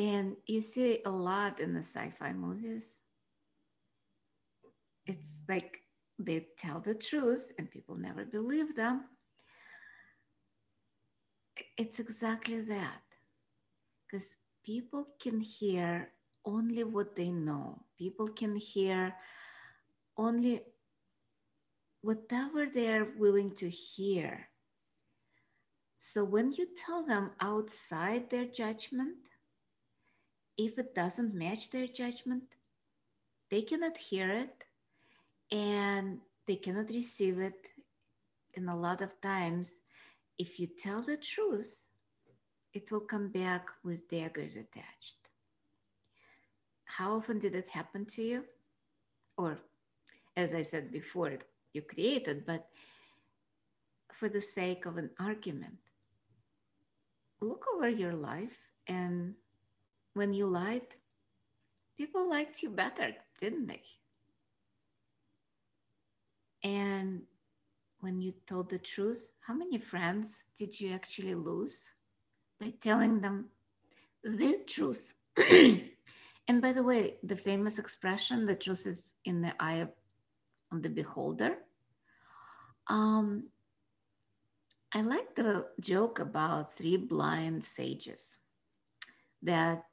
and 0.00 0.38
you 0.48 0.62
see 0.62 1.02
a 1.06 1.10
lot 1.10 1.60
in 1.60 1.74
the 1.74 1.84
sci-fi 1.84 2.32
movies 2.32 2.94
it's 5.06 5.26
like 5.48 5.82
they 6.18 6.48
tell 6.58 6.80
the 6.80 6.94
truth 6.94 7.52
and 7.58 7.70
people 7.70 7.96
never 7.96 8.24
believe 8.24 8.76
them. 8.76 9.04
It's 11.78 12.00
exactly 12.00 12.60
that. 12.62 13.02
Because 14.06 14.36
people 14.64 15.06
can 15.20 15.40
hear 15.40 16.12
only 16.44 16.84
what 16.84 17.16
they 17.16 17.30
know, 17.30 17.86
people 17.98 18.28
can 18.28 18.56
hear 18.56 19.16
only 20.18 20.62
whatever 22.02 22.66
they're 22.66 23.12
willing 23.18 23.54
to 23.56 23.68
hear. 23.70 24.50
So 25.98 26.24
when 26.24 26.52
you 26.52 26.66
tell 26.76 27.04
them 27.06 27.32
outside 27.40 28.30
their 28.30 28.46
judgment, 28.46 29.29
if 30.56 30.78
it 30.78 30.94
doesn't 30.94 31.34
match 31.34 31.70
their 31.70 31.86
judgment, 31.86 32.44
they 33.50 33.62
cannot 33.62 33.96
hear 33.96 34.30
it 34.30 34.64
and 35.50 36.20
they 36.46 36.56
cannot 36.56 36.88
receive 36.88 37.38
it. 37.38 37.68
And 38.56 38.68
a 38.68 38.74
lot 38.74 39.00
of 39.02 39.20
times, 39.20 39.72
if 40.38 40.58
you 40.58 40.66
tell 40.66 41.02
the 41.02 41.16
truth, 41.16 41.76
it 42.72 42.90
will 42.90 43.00
come 43.00 43.28
back 43.28 43.68
with 43.84 44.08
daggers 44.08 44.56
attached. 44.56 45.16
How 46.84 47.14
often 47.16 47.38
did 47.38 47.54
it 47.54 47.68
happen 47.70 48.04
to 48.06 48.22
you? 48.22 48.44
Or, 49.36 49.58
as 50.36 50.54
I 50.54 50.62
said 50.62 50.90
before, 50.92 51.38
you 51.72 51.82
created, 51.82 52.44
but 52.46 52.68
for 54.12 54.28
the 54.28 54.40
sake 54.40 54.86
of 54.86 54.96
an 54.98 55.10
argument, 55.18 55.78
look 57.40 57.64
over 57.74 57.88
your 57.88 58.14
life 58.14 58.58
and 58.86 59.34
when 60.14 60.32
you 60.34 60.46
lied, 60.46 60.86
people 61.96 62.28
liked 62.28 62.62
you 62.62 62.70
better, 62.70 63.14
didn't 63.40 63.66
they? 63.66 63.82
And 66.62 67.22
when 68.00 68.20
you 68.20 68.32
told 68.46 68.70
the 68.70 68.78
truth, 68.78 69.32
how 69.46 69.54
many 69.54 69.78
friends 69.78 70.42
did 70.56 70.78
you 70.80 70.92
actually 70.92 71.34
lose 71.34 71.90
by 72.60 72.72
telling 72.80 73.20
them 73.20 73.46
the 74.22 74.58
truth? 74.66 75.14
and 75.36 76.60
by 76.60 76.72
the 76.72 76.82
way, 76.82 77.16
the 77.22 77.36
famous 77.36 77.78
expression, 77.78 78.46
the 78.46 78.56
truth 78.56 78.86
is 78.86 79.14
in 79.24 79.40
the 79.42 79.54
eye 79.62 79.86
of 80.72 80.82
the 80.82 80.90
beholder. 80.90 81.56
Um, 82.88 83.44
I 84.92 85.02
like 85.02 85.34
the 85.34 85.66
joke 85.80 86.18
about 86.18 86.74
three 86.74 86.96
blind 86.96 87.64
sages 87.64 88.38
that 89.42 89.84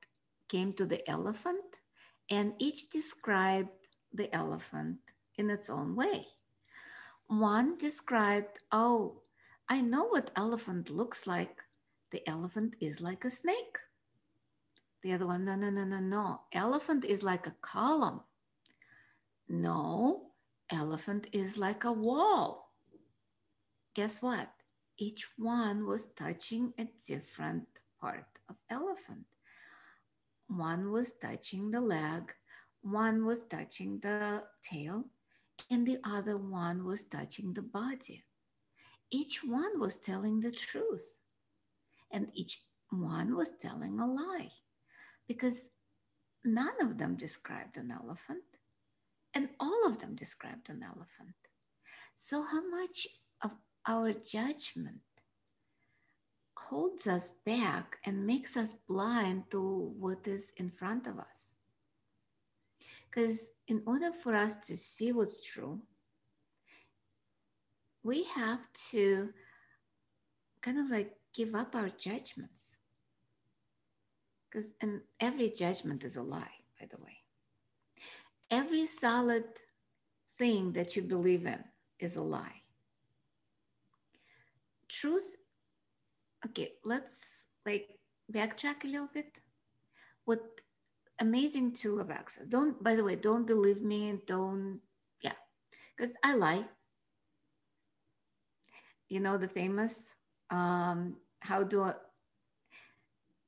came 0.49 0.73
to 0.73 0.86
the 0.86 1.07
elephant 1.10 1.65
and 2.29 2.53
each 2.60 2.89
described 2.89 3.69
the 4.13 4.33
elephant 4.36 4.97
in 5.38 5.49
its 5.49 5.69
own 5.69 5.95
way. 5.95 6.27
One 7.27 7.77
described, 7.77 8.60
oh, 8.71 9.21
I 9.69 9.81
know 9.81 10.05
what 10.05 10.31
elephant 10.36 10.89
looks 10.89 11.27
like. 11.27 11.62
The 12.12 12.27
elephant 12.27 12.75
is 12.79 13.01
like 13.01 13.25
a 13.25 13.31
snake. 13.31 13.77
The 15.03 15.13
other 15.13 15.27
one, 15.27 15.45
no, 15.45 15.55
no, 15.55 15.69
no, 15.69 15.83
no, 15.83 15.99
no. 15.99 16.41
Elephant 16.53 17.05
is 17.05 17.23
like 17.23 17.47
a 17.47 17.55
column. 17.62 18.21
No, 19.49 20.31
elephant 20.71 21.27
is 21.33 21.57
like 21.57 21.83
a 21.83 21.91
wall. 21.91 22.73
Guess 23.93 24.21
what? 24.21 24.49
Each 24.97 25.27
one 25.38 25.86
was 25.86 26.07
touching 26.15 26.73
a 26.77 26.88
different 27.05 27.67
part 27.99 28.25
of 28.49 28.55
elephant. 28.69 29.25
One 30.47 30.91
was 30.91 31.13
touching 31.21 31.71
the 31.71 31.81
leg, 31.81 32.33
one 32.81 33.25
was 33.25 33.43
touching 33.45 33.99
the 33.99 34.43
tail, 34.63 35.05
and 35.69 35.88
the 35.88 35.99
other 36.03 36.38
one 36.38 36.83
was 36.86 37.03
touching 37.05 37.53
the 37.53 37.62
body. 37.62 38.23
Each 39.12 39.43
one 39.43 39.79
was 39.79 39.97
telling 39.97 40.39
the 40.41 40.51
truth, 40.51 41.07
and 42.12 42.29
each 42.33 42.63
one 42.89 43.36
was 43.36 43.51
telling 43.62 43.99
a 43.99 44.07
lie 44.07 44.51
because 45.27 45.65
none 46.45 46.81
of 46.81 46.97
them 46.97 47.15
described 47.17 47.77
an 47.77 47.91
elephant, 47.91 48.43
and 49.33 49.49
all 49.60 49.86
of 49.88 49.99
them 49.99 50.15
described 50.15 50.69
an 50.69 50.83
elephant. 50.83 51.36
So, 52.17 52.43
how 52.43 52.67
much 52.69 53.07
of 53.41 53.51
our 53.88 54.13
judgment 54.13 55.01
holds 56.58 57.08
us 57.08 57.32
back 57.46 57.98
and 58.06 58.26
makes 58.28 58.58
us 58.58 58.74
blind 58.88 59.50
to 59.52 59.93
what 60.00 60.28
is 60.28 60.52
in 60.58 60.72
front 60.72 61.08
of 61.08 61.20
us? 61.20 61.50
Because 63.10 63.50
in 63.67 63.82
order 63.86 64.12
for 64.12 64.36
us 64.36 64.56
to 64.67 64.78
see 64.78 65.12
what's 65.12 65.43
true, 65.43 65.82
we 68.04 68.24
have 68.36 68.72
to 68.91 69.30
kind 70.62 70.80
of 70.80 70.89
like 70.89 71.13
give 71.34 71.56
up 71.56 71.76
our 71.76 71.89
judgments. 71.89 72.76
Because 74.50 74.70
and 74.82 75.02
every 75.20 75.50
judgment 75.50 76.04
is 76.04 76.15
a 76.17 76.24
lie, 76.24 76.58
by 76.80 76.88
the 76.89 76.98
way. 77.04 77.17
Every 78.52 78.86
solid 78.88 79.46
thing 80.38 80.74
that 80.74 80.96
you 80.96 81.04
believe 81.04 81.46
in 81.46 81.63
is 82.00 82.15
a 82.15 82.22
lie. 82.22 82.62
Truth, 84.89 85.37
okay, 86.45 86.73
let's 86.84 87.45
like 87.65 87.88
backtrack 88.32 88.84
a 88.84 88.88
little 88.88 89.10
bit. 89.13 89.32
What 90.26 90.41
amazing 91.19 91.73
too 91.73 92.00
about 92.00 92.38
don't 92.50 92.82
by 92.84 92.95
the 92.95 93.04
way, 93.04 93.15
don't 93.15 93.45
believe 93.45 93.82
me, 93.82 94.19
don't 94.28 94.80
yeah, 95.21 95.38
because 95.95 96.13
I 96.23 96.36
lie. 96.36 96.65
You 99.10 99.19
know 99.19 99.38
the 99.38 99.47
famous 99.47 100.13
um 100.50 101.15
how 101.39 101.63
do 101.63 101.82
I, 101.82 101.93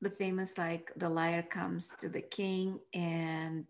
the 0.00 0.10
famous 0.10 0.56
like 0.58 0.90
the 0.96 1.08
liar 1.08 1.42
comes 1.42 1.92
to 2.00 2.08
the 2.08 2.22
king 2.22 2.78
and 2.94 3.66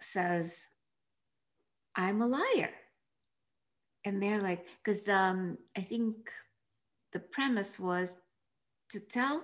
says 0.00 0.54
i'm 1.96 2.20
a 2.22 2.26
liar 2.26 2.70
and 4.04 4.22
they're 4.22 4.42
like 4.42 4.66
because 4.82 5.08
um, 5.08 5.56
i 5.76 5.80
think 5.80 6.30
the 7.12 7.20
premise 7.20 7.78
was 7.78 8.16
to 8.90 9.00
tell 9.00 9.42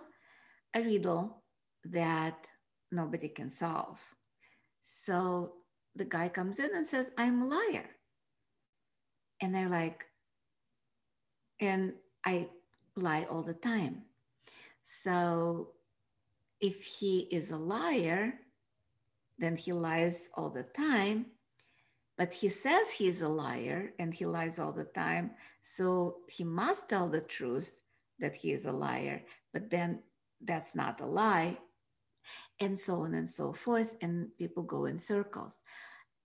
a 0.74 0.82
riddle 0.82 1.42
that 1.84 2.46
nobody 2.92 3.28
can 3.28 3.50
solve. 3.50 4.00
So 4.82 5.54
the 5.94 6.04
guy 6.04 6.28
comes 6.28 6.58
in 6.58 6.74
and 6.74 6.88
says 6.88 7.10
i'm 7.18 7.42
a 7.42 7.46
liar. 7.46 7.90
And 9.40 9.54
they're 9.54 9.68
like 9.68 10.04
and 11.60 11.94
i 12.24 12.48
lie 12.96 13.24
all 13.30 13.42
the 13.42 13.54
time. 13.54 14.02
So 14.84 15.72
if 16.60 16.82
he 16.82 17.20
is 17.30 17.50
a 17.50 17.56
liar 17.56 18.34
then 19.38 19.56
he 19.56 19.72
lies 19.72 20.28
all 20.34 20.50
the 20.50 20.62
time. 20.64 21.26
But 22.18 22.32
he 22.32 22.48
says 22.48 22.90
he's 22.90 23.20
a 23.20 23.28
liar 23.28 23.92
and 23.98 24.12
he 24.14 24.24
lies 24.24 24.58
all 24.58 24.72
the 24.72 24.84
time. 24.84 25.32
So 25.62 26.18
he 26.28 26.44
must 26.44 26.88
tell 26.88 27.08
the 27.08 27.20
truth 27.20 27.80
that 28.18 28.34
he 28.34 28.52
is 28.52 28.64
a 28.64 28.72
liar, 28.72 29.22
but 29.52 29.70
then 29.70 30.00
that's 30.40 30.74
not 30.74 31.00
a 31.00 31.06
lie. 31.06 31.58
And 32.60 32.80
so 32.80 33.00
on 33.00 33.14
and 33.14 33.30
so 33.30 33.52
forth. 33.52 33.94
And 34.00 34.28
people 34.38 34.62
go 34.62 34.86
in 34.86 34.98
circles. 34.98 35.56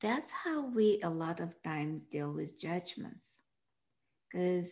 That's 0.02 0.32
how 0.32 0.66
we 0.68 1.02
a 1.04 1.10
lot 1.10 1.42
of 1.42 1.62
times 1.62 2.06
deal 2.06 2.32
with 2.34 2.60
judgments. 2.60 3.28
Because 4.32 4.72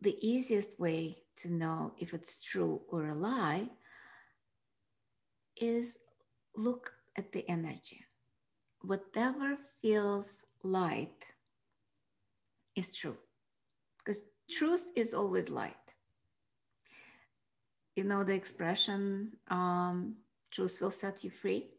the 0.00 0.16
easiest 0.26 0.80
way 0.80 1.18
to 1.36 1.52
know 1.52 1.92
if 1.98 2.14
it's 2.14 2.42
true 2.42 2.80
or 2.88 3.08
a 3.08 3.14
lie 3.14 3.68
is 5.60 5.98
look 6.56 6.92
at 7.18 7.32
the 7.34 7.48
energy. 7.50 8.06
Whatever 8.82 9.58
feels 9.82 10.42
light 10.62 11.26
is 12.76 12.94
true, 12.94 13.16
because 13.98 14.22
truth 14.50 14.86
is 14.96 15.14
always 15.14 15.50
light. 15.50 15.94
You 17.96 18.04
know 18.04 18.24
the 18.24 18.34
expression, 18.34 19.36
um, 19.48 20.16
truth 20.50 20.80
will 20.80 20.90
set 20.90 21.24
you 21.24 21.30
free? 21.30 21.70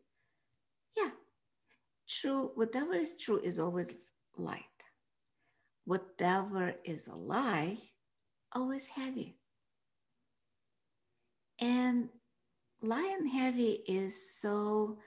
Yeah, 0.98 1.12
true, 2.08 2.52
whatever 2.56 2.94
is 2.96 3.18
true 3.20 3.40
is 3.40 3.60
always 3.60 3.92
light. 4.38 4.84
Whatever 5.86 6.76
is 6.84 7.08
a 7.08 7.16
lie, 7.16 7.80
always 8.54 8.88
heavy. 8.88 9.40
And 11.60 12.10
lion 12.82 13.28
heavy 13.28 13.84
is 13.88 14.40
so 14.40 15.00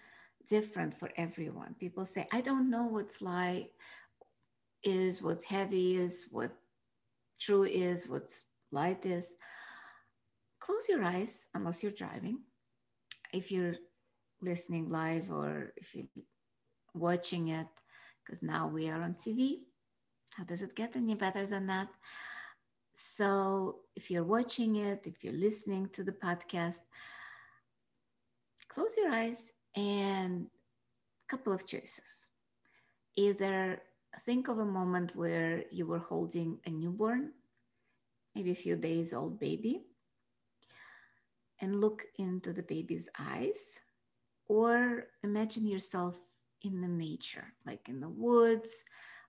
different 0.48 0.98
for 0.98 1.10
everyone. 1.16 1.74
People 1.78 2.06
say, 2.06 2.26
I 2.32 2.40
don't 2.40 2.70
know 2.70 2.86
what's 2.86 3.22
light 3.22 3.70
is, 4.84 5.22
what's 5.22 5.44
heavy 5.44 5.96
is, 5.96 6.26
what 6.30 6.52
true 7.40 7.64
is, 7.64 8.08
what's 8.08 8.44
light 8.70 9.04
is. 9.06 9.26
Close 10.60 10.88
your 10.88 11.02
eyes 11.04 11.46
unless 11.54 11.82
you're 11.82 11.92
driving. 11.92 12.38
If 13.32 13.50
you're 13.50 13.74
listening 14.40 14.90
live 14.90 15.30
or 15.30 15.72
if 15.76 15.94
you're 15.94 16.06
watching 16.94 17.48
it, 17.48 17.66
because 18.24 18.42
now 18.42 18.68
we 18.68 18.88
are 18.88 19.00
on 19.00 19.14
TV. 19.14 19.60
How 20.30 20.44
does 20.44 20.62
it 20.62 20.76
get 20.76 20.96
any 20.96 21.14
better 21.14 21.46
than 21.46 21.66
that? 21.66 21.88
So 22.94 23.80
if 23.96 24.10
you're 24.10 24.24
watching 24.24 24.76
it, 24.76 25.02
if 25.04 25.24
you're 25.24 25.32
listening 25.32 25.88
to 25.94 26.04
the 26.04 26.12
podcast, 26.12 26.80
close 28.68 28.96
your 28.96 29.10
eyes 29.10 29.42
and 29.76 30.46
a 30.46 31.28
couple 31.28 31.52
of 31.52 31.66
choices. 31.66 32.28
Either 33.16 33.82
think 34.24 34.48
of 34.48 34.58
a 34.58 34.64
moment 34.64 35.14
where 35.16 35.64
you 35.70 35.86
were 35.86 35.98
holding 35.98 36.58
a 36.66 36.70
newborn, 36.70 37.32
maybe 38.34 38.50
a 38.50 38.54
few 38.54 38.76
days 38.76 39.12
old 39.12 39.38
baby, 39.38 39.84
and 41.60 41.80
look 41.80 42.04
into 42.16 42.52
the 42.52 42.62
baby's 42.62 43.08
eyes, 43.18 43.78
or 44.46 45.06
imagine 45.22 45.66
yourself 45.66 46.18
in 46.62 46.80
the 46.80 46.88
nature, 46.88 47.54
like 47.66 47.88
in 47.88 48.00
the 48.00 48.08
woods, 48.08 48.70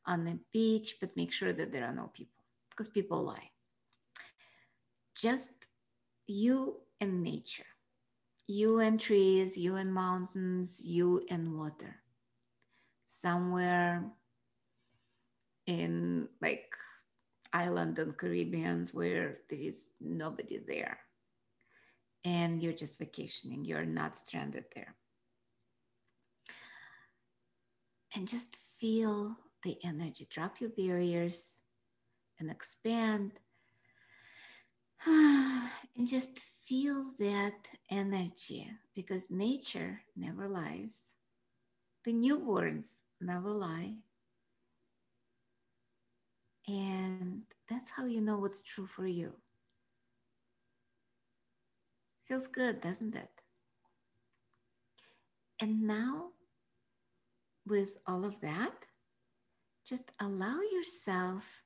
on 0.05 0.25
the 0.25 0.39
beach, 0.51 0.97
but 0.99 1.15
make 1.15 1.31
sure 1.31 1.53
that 1.53 1.71
there 1.71 1.85
are 1.85 1.93
no 1.93 2.09
people 2.13 2.43
because 2.69 2.89
people 2.89 3.23
lie. 3.23 3.49
Just 5.15 5.51
you 6.27 6.81
and 6.99 7.23
nature 7.23 7.72
you 8.47 8.79
and 8.79 8.99
trees, 8.99 9.57
you 9.57 9.75
and 9.75 9.93
mountains, 9.93 10.79
you 10.79 11.25
and 11.29 11.57
water. 11.57 11.95
Somewhere 13.07 14.03
in 15.67 16.27
like 16.41 16.69
island 17.53 17.99
and 17.99 18.17
Caribbeans 18.17 18.93
where 18.93 19.37
there 19.49 19.59
is 19.59 19.91
nobody 20.01 20.59
there. 20.67 20.97
And 22.25 22.61
you're 22.63 22.73
just 22.73 22.97
vacationing, 22.99 23.65
you're 23.65 23.85
not 23.85 24.17
stranded 24.17 24.65
there. 24.75 24.95
And 28.15 28.27
just 28.27 28.55
feel 28.79 29.35
the 29.63 29.77
energy. 29.83 30.27
Drop 30.29 30.61
your 30.61 30.69
barriers 30.69 31.55
and 32.39 32.49
expand. 32.49 33.31
and 35.05 36.07
just 36.07 36.29
feel 36.65 37.11
that 37.19 37.67
energy 37.89 38.69
because 38.95 39.29
nature 39.29 40.01
never 40.15 40.47
lies. 40.47 41.11
The 42.05 42.13
newborns 42.13 42.95
never 43.19 43.49
lie. 43.49 43.95
And 46.67 47.43
that's 47.69 47.89
how 47.91 48.05
you 48.05 48.21
know 48.21 48.37
what's 48.37 48.61
true 48.61 48.85
for 48.87 49.05
you. 49.07 49.33
Feels 52.25 52.47
good, 52.47 52.81
doesn't 52.81 53.15
it? 53.15 53.41
And 55.59 55.83
now, 55.83 56.31
with 57.65 57.97
all 58.07 58.25
of 58.25 58.39
that, 58.41 58.85
just 59.85 60.11
allow 60.19 60.59
yourself 60.61 61.62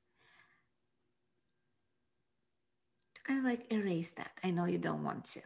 kind 3.27 3.39
of 3.39 3.45
like 3.45 3.71
erase 3.71 4.11
that. 4.11 4.31
I 4.43 4.51
know 4.51 4.65
you 4.65 4.77
don't 4.77 5.03
want 5.03 5.25
to, 5.25 5.41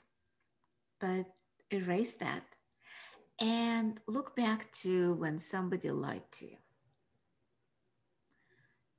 but 1.00 1.26
erase 1.72 2.13
that 2.15 2.44
and 3.39 4.00
look 4.08 4.36
back 4.36 4.72
to 4.84 5.15
when 5.15 5.39
somebody 5.39 5.89
lied 5.89 6.24
to 6.34 6.46
you. 6.46 6.58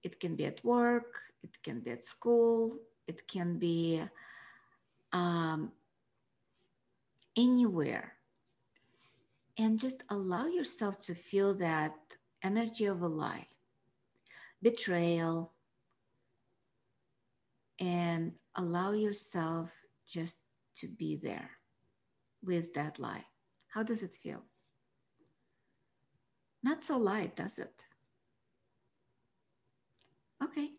It 0.03 0.19
can 0.19 0.35
be 0.35 0.47
at 0.47 0.65
work, 0.65 1.15
it 1.45 1.63
can 1.63 1.81
be 1.81 1.93
at 1.93 2.05
school, 2.05 2.79
it 3.07 3.29
can 3.29 3.59
be 3.59 4.03
um, 5.13 5.71
anywhere. 7.37 8.13
And 9.59 9.79
just 9.79 10.03
allow 10.11 10.47
yourself 10.47 11.01
to 11.03 11.15
feel 11.15 11.55
that 11.55 11.95
energy 12.43 12.87
of 12.87 13.03
a 13.03 13.07
lie, 13.07 13.47
betrayal, 14.61 15.53
and 17.81 18.33
allow 18.57 18.93
yourself 18.93 19.73
just 20.07 20.39
to 20.77 20.89
be 20.89 21.17
there 21.17 21.51
with 22.45 22.73
that 22.75 22.99
lie. 22.99 23.25
How 23.69 23.83
does 23.83 24.03
it 24.03 24.15
feel? 24.15 24.43
Not 26.63 26.83
so 26.83 26.97
light, 26.99 27.37
does 27.37 27.59
it? 27.59 27.75
Okay, 30.43 30.71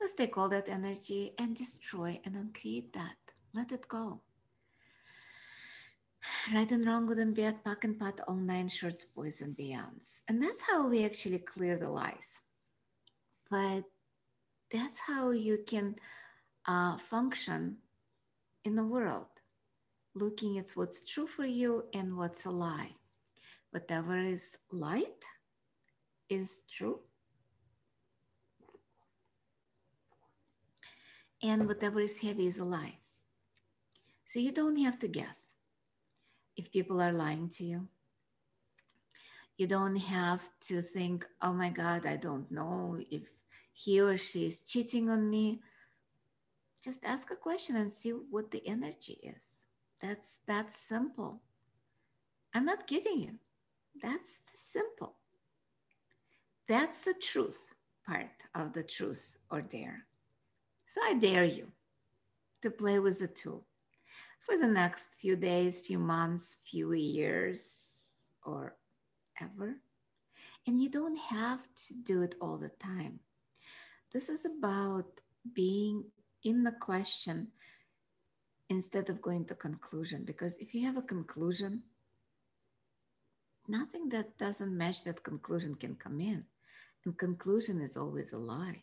let's 0.00 0.14
take 0.14 0.36
all 0.36 0.48
that 0.48 0.68
energy 0.68 1.32
and 1.38 1.56
destroy 1.56 2.20
and 2.24 2.36
uncreate 2.36 2.92
that. 2.94 3.16
Let 3.54 3.72
it 3.72 3.88
go. 3.88 4.22
Right 6.54 6.70
and 6.70 6.86
wrong, 6.86 7.06
good 7.06 7.18
and 7.18 7.34
bad, 7.34 7.64
pack 7.64 7.84
and 7.84 7.98
pat, 7.98 8.20
all 8.28 8.36
nine 8.36 8.68
shorts, 8.68 9.04
boys 9.04 9.40
and 9.40 9.56
beyonds. 9.56 10.20
And 10.28 10.42
that's 10.42 10.62
how 10.62 10.88
we 10.88 11.04
actually 11.04 11.38
clear 11.40 11.78
the 11.78 11.88
lies. 11.90 12.40
But 13.50 13.84
that's 14.72 14.98
how 14.98 15.30
you 15.30 15.58
can 15.66 15.96
uh, 16.66 16.96
function 16.98 17.76
in 18.64 18.76
the 18.76 18.84
world, 18.84 19.26
looking 20.14 20.58
at 20.58 20.70
what's 20.74 21.04
true 21.04 21.26
for 21.26 21.44
you 21.44 21.84
and 21.94 22.16
what's 22.16 22.44
a 22.44 22.50
lie. 22.50 22.94
Whatever 23.70 24.18
is 24.18 24.50
light 24.72 25.24
is 26.28 26.62
true. 26.70 27.00
And 31.42 31.66
whatever 31.66 32.00
is 32.00 32.18
heavy 32.18 32.46
is 32.46 32.58
a 32.58 32.64
lie. 32.64 32.98
So 34.26 34.38
you 34.38 34.52
don't 34.52 34.76
have 34.76 34.98
to 35.00 35.08
guess 35.08 35.54
if 36.56 36.70
people 36.72 37.00
are 37.00 37.12
lying 37.12 37.48
to 37.50 37.64
you. 37.64 37.88
You 39.56 39.66
don't 39.66 39.96
have 39.96 40.42
to 40.68 40.82
think, 40.82 41.26
oh 41.42 41.52
my 41.52 41.70
God, 41.70 42.06
I 42.06 42.16
don't 42.16 42.50
know 42.50 42.98
if 43.10 43.30
he 43.84 44.00
or 44.00 44.16
she 44.16 44.46
is 44.46 44.60
cheating 44.60 45.08
on 45.10 45.30
me. 45.30 45.60
Just 46.82 47.04
ask 47.04 47.30
a 47.30 47.36
question 47.36 47.76
and 47.76 47.92
see 47.92 48.10
what 48.10 48.50
the 48.50 48.66
energy 48.66 49.14
is. 49.22 49.62
That's 50.00 50.38
that 50.46 50.74
simple. 50.74 51.42
I'm 52.54 52.64
not 52.64 52.86
kidding 52.86 53.20
you. 53.20 53.38
That's 54.02 54.38
simple. 54.54 55.16
That's 56.68 57.04
the 57.04 57.14
truth 57.14 57.74
part 58.06 58.44
of 58.54 58.72
the 58.72 58.82
truth 58.82 59.36
or 59.50 59.60
dare. 59.62 60.06
So 60.86 61.00
I 61.04 61.14
dare 61.14 61.44
you 61.44 61.72
to 62.62 62.70
play 62.70 62.98
with 62.98 63.18
the 63.20 63.28
tool 63.28 63.66
for 64.40 64.56
the 64.56 64.66
next 64.66 65.14
few 65.14 65.36
days, 65.36 65.80
few 65.80 65.98
months, 65.98 66.56
few 66.64 66.92
years, 66.92 68.32
or 68.44 68.76
ever. 69.40 69.76
And 70.66 70.80
you 70.82 70.88
don't 70.90 71.16
have 71.18 71.62
to 71.86 71.94
do 71.94 72.22
it 72.22 72.34
all 72.40 72.58
the 72.58 72.70
time. 72.70 73.20
This 74.12 74.28
is 74.28 74.44
about 74.44 75.20
being 75.54 76.04
in 76.44 76.62
the 76.64 76.72
question 76.72 77.48
instead 78.68 79.08
of 79.08 79.22
going 79.22 79.44
to 79.46 79.54
conclusion. 79.54 80.24
Because 80.24 80.56
if 80.58 80.74
you 80.74 80.84
have 80.86 80.96
a 80.96 81.02
conclusion, 81.02 81.82
nothing 83.68 84.08
that 84.10 84.38
doesn't 84.38 84.76
match 84.76 85.04
that 85.04 85.22
conclusion 85.22 85.74
can 85.74 85.94
come 85.96 86.20
in. 86.20 86.44
And 87.04 87.16
conclusion 87.16 87.80
is 87.80 87.96
always 87.96 88.32
a 88.32 88.38
lie. 88.38 88.82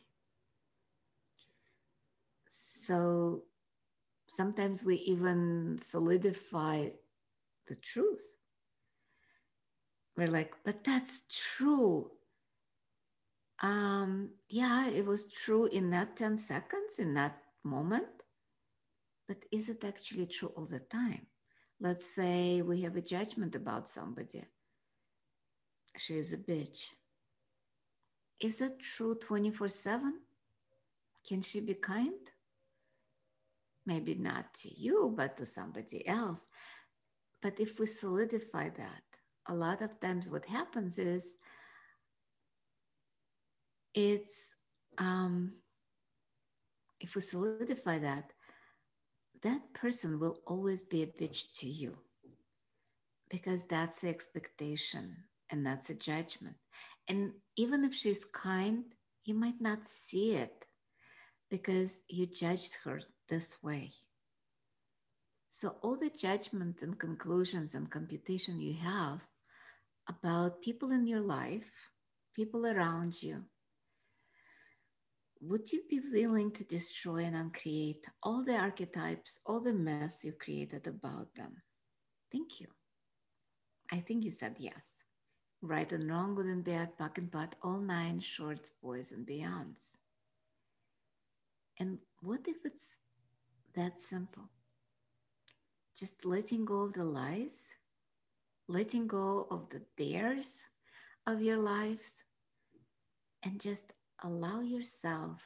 So 2.85 3.43
sometimes 4.27 4.83
we 4.83 4.95
even 4.97 5.79
solidify 5.81 6.89
the 7.67 7.75
truth. 7.75 8.37
We're 10.15 10.27
like, 10.29 10.53
but 10.63 10.83
that's 10.83 11.21
true. 11.29 12.11
Um, 13.61 14.31
yeah, 14.49 14.87
it 14.89 15.05
was 15.05 15.31
true 15.31 15.65
in 15.65 15.89
that 15.91 16.15
10 16.17 16.37
seconds, 16.37 16.99
in 16.99 17.13
that 17.15 17.41
moment. 17.63 18.07
But 19.27 19.45
is 19.51 19.69
it 19.69 19.83
actually 19.83 20.27
true 20.27 20.49
all 20.55 20.65
the 20.65 20.79
time? 20.79 21.27
Let's 21.79 22.07
say 22.07 22.61
we 22.61 22.81
have 22.81 22.95
a 22.95 23.01
judgment 23.01 23.55
about 23.55 23.89
somebody. 23.89 24.43
She 25.97 26.17
is 26.17 26.33
a 26.33 26.37
bitch. 26.37 26.87
Is 28.39 28.57
that 28.57 28.79
true 28.79 29.15
24 29.15 29.69
7? 29.69 30.21
Can 31.27 31.41
she 31.41 31.59
be 31.59 31.73
kind? 31.75 32.31
maybe 33.85 34.13
not 34.15 34.53
to 34.53 34.69
you, 34.79 35.13
but 35.15 35.37
to 35.37 35.45
somebody 35.45 36.05
else. 36.07 36.43
But 37.41 37.59
if 37.59 37.79
we 37.79 37.85
solidify 37.87 38.69
that, 38.69 39.03
a 39.47 39.55
lot 39.55 39.81
of 39.81 39.99
times 39.99 40.29
what 40.29 40.45
happens 40.45 40.97
is 40.97 41.33
it's, 43.97 44.33
um, 44.99 45.53
if 46.99 47.15
we 47.15 47.21
solidify 47.21 47.99
that, 47.99 48.31
that 49.41 49.61
person 49.73 50.19
will 50.19 50.39
always 50.45 50.81
be 50.81 51.01
a 51.03 51.07
bitch 51.07 51.57
to 51.59 51.67
you 51.67 51.97
because 53.29 53.63
that's 53.63 54.01
the 54.01 54.09
expectation 54.09 55.15
and 55.49 55.65
that's 55.65 55.89
a 55.89 55.95
judgment. 55.95 56.55
And 57.07 57.31
even 57.55 57.83
if 57.83 57.93
she's 57.93 58.23
kind, 58.25 58.83
you 59.25 59.33
might 59.33 59.59
not 59.61 59.79
see 59.87 60.33
it 60.33 60.65
because 61.49 61.99
you 62.07 62.27
judged 62.27 62.73
her 62.83 63.01
this 63.29 63.57
way. 63.63 63.91
So, 65.51 65.75
all 65.81 65.97
the 65.97 66.11
judgment 66.11 66.81
and 66.81 66.99
conclusions 66.99 67.73
and 67.73 67.89
computation 67.89 68.61
you 68.61 68.75
have 68.75 69.21
about 70.07 70.61
people 70.61 70.91
in 70.91 71.07
your 71.07 71.21
life, 71.21 71.71
people 72.35 72.67
around 72.67 73.21
you, 73.23 73.43
would 75.41 75.71
you 75.71 75.83
be 75.89 76.01
willing 76.11 76.51
to 76.53 76.63
destroy 76.63 77.17
and 77.25 77.35
uncreate 77.35 78.05
all 78.23 78.43
the 78.43 78.55
archetypes, 78.57 79.39
all 79.45 79.61
the 79.61 79.73
mess 79.73 80.17
you 80.17 80.25
created 80.25 80.79
about 80.79 81.27
them? 81.27 81.49
Thank 82.25 82.55
you. 82.55 82.61
I 83.91 83.99
think 83.99 84.23
you 84.23 84.31
said 84.31 84.55
yes. 84.57 85.03
Right 85.61 85.91
and 85.91 86.09
wrong, 86.09 86.35
good 86.35 86.45
and 86.45 86.63
bad, 86.63 86.97
back 86.97 87.17
and 87.17 87.31
pat, 87.31 87.55
all 87.61 87.79
nine 87.79 88.19
shorts, 88.19 88.71
boys 88.81 89.11
and 89.11 89.25
beyonds. 89.25 89.87
And 91.79 91.99
what 92.21 92.47
if 92.47 92.65
it's 92.65 92.95
that 93.75 94.01
simple. 94.01 94.49
Just 95.95 96.25
letting 96.25 96.65
go 96.65 96.81
of 96.81 96.93
the 96.93 97.03
lies, 97.03 97.67
letting 98.67 99.07
go 99.07 99.47
of 99.49 99.69
the 99.69 99.81
dares 99.97 100.65
of 101.25 101.41
your 101.41 101.57
lives, 101.57 102.23
and 103.43 103.59
just 103.59 103.93
allow 104.23 104.61
yourself 104.61 105.43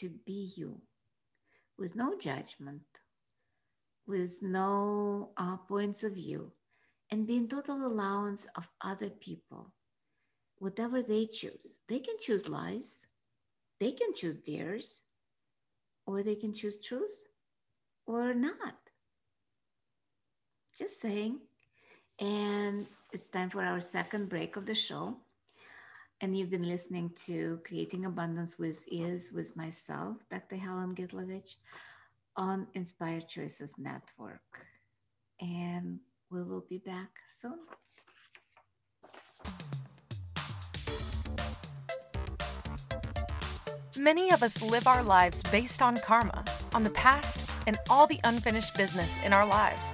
to 0.00 0.08
be 0.26 0.52
you 0.56 0.80
with 1.78 1.94
no 1.96 2.16
judgment, 2.18 2.82
with 4.06 4.42
no 4.42 5.30
uh, 5.36 5.56
points 5.56 6.02
of 6.02 6.12
view, 6.14 6.50
and 7.10 7.26
be 7.26 7.36
in 7.36 7.48
total 7.48 7.86
allowance 7.86 8.46
of 8.56 8.68
other 8.80 9.10
people, 9.10 9.72
whatever 10.58 11.02
they 11.02 11.26
choose. 11.26 11.78
They 11.88 11.98
can 12.00 12.16
choose 12.20 12.48
lies, 12.48 12.98
they 13.80 13.92
can 13.92 14.14
choose 14.14 14.36
dares, 14.38 15.00
or 16.06 16.22
they 16.22 16.36
can 16.36 16.54
choose 16.54 16.80
truth 16.80 17.28
or 18.06 18.34
not. 18.34 18.76
Just 20.78 21.00
saying. 21.00 21.40
And 22.20 22.86
it's 23.12 23.28
time 23.28 23.50
for 23.50 23.62
our 23.62 23.80
second 23.80 24.28
break 24.28 24.56
of 24.56 24.66
the 24.66 24.74
show. 24.74 25.16
And 26.22 26.36
you've 26.36 26.50
been 26.50 26.66
listening 26.66 27.10
to 27.26 27.60
Creating 27.66 28.06
Abundance 28.06 28.58
with 28.58 28.78
Ease 28.88 29.32
with 29.34 29.54
myself, 29.54 30.16
Dr. 30.30 30.56
Helen 30.56 30.94
Gitlovich, 30.94 31.56
on 32.36 32.66
Inspired 32.72 33.28
Choices 33.28 33.70
Network. 33.76 34.40
And 35.42 36.00
we 36.30 36.42
will 36.42 36.64
be 36.70 36.78
back 36.78 37.10
soon. 37.28 37.58
Many 43.98 44.30
of 44.30 44.42
us 44.42 44.62
live 44.62 44.86
our 44.86 45.02
lives 45.02 45.42
based 45.52 45.82
on 45.82 45.98
karma, 46.00 46.46
on 46.72 46.82
the 46.82 46.90
past, 46.90 47.40
and 47.66 47.78
all 47.90 48.06
the 48.06 48.20
unfinished 48.24 48.74
business 48.74 49.10
in 49.22 49.34
our 49.34 49.46
lives. 49.46 49.84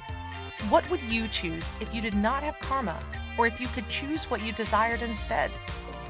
What 0.69 0.89
would 0.89 1.03
you 1.03 1.27
choose 1.27 1.69
if 1.81 1.93
you 1.93 2.01
did 2.01 2.15
not 2.15 2.45
have 2.45 2.61
karma, 2.61 3.03
or 3.37 3.49
if 3.49 3.61
you 3.61 3.67
could 3.69 3.89
choose 3.89 4.31
what 4.31 4.43
you 4.43 4.53
desired 4.53 5.03
instead? 5.03 5.51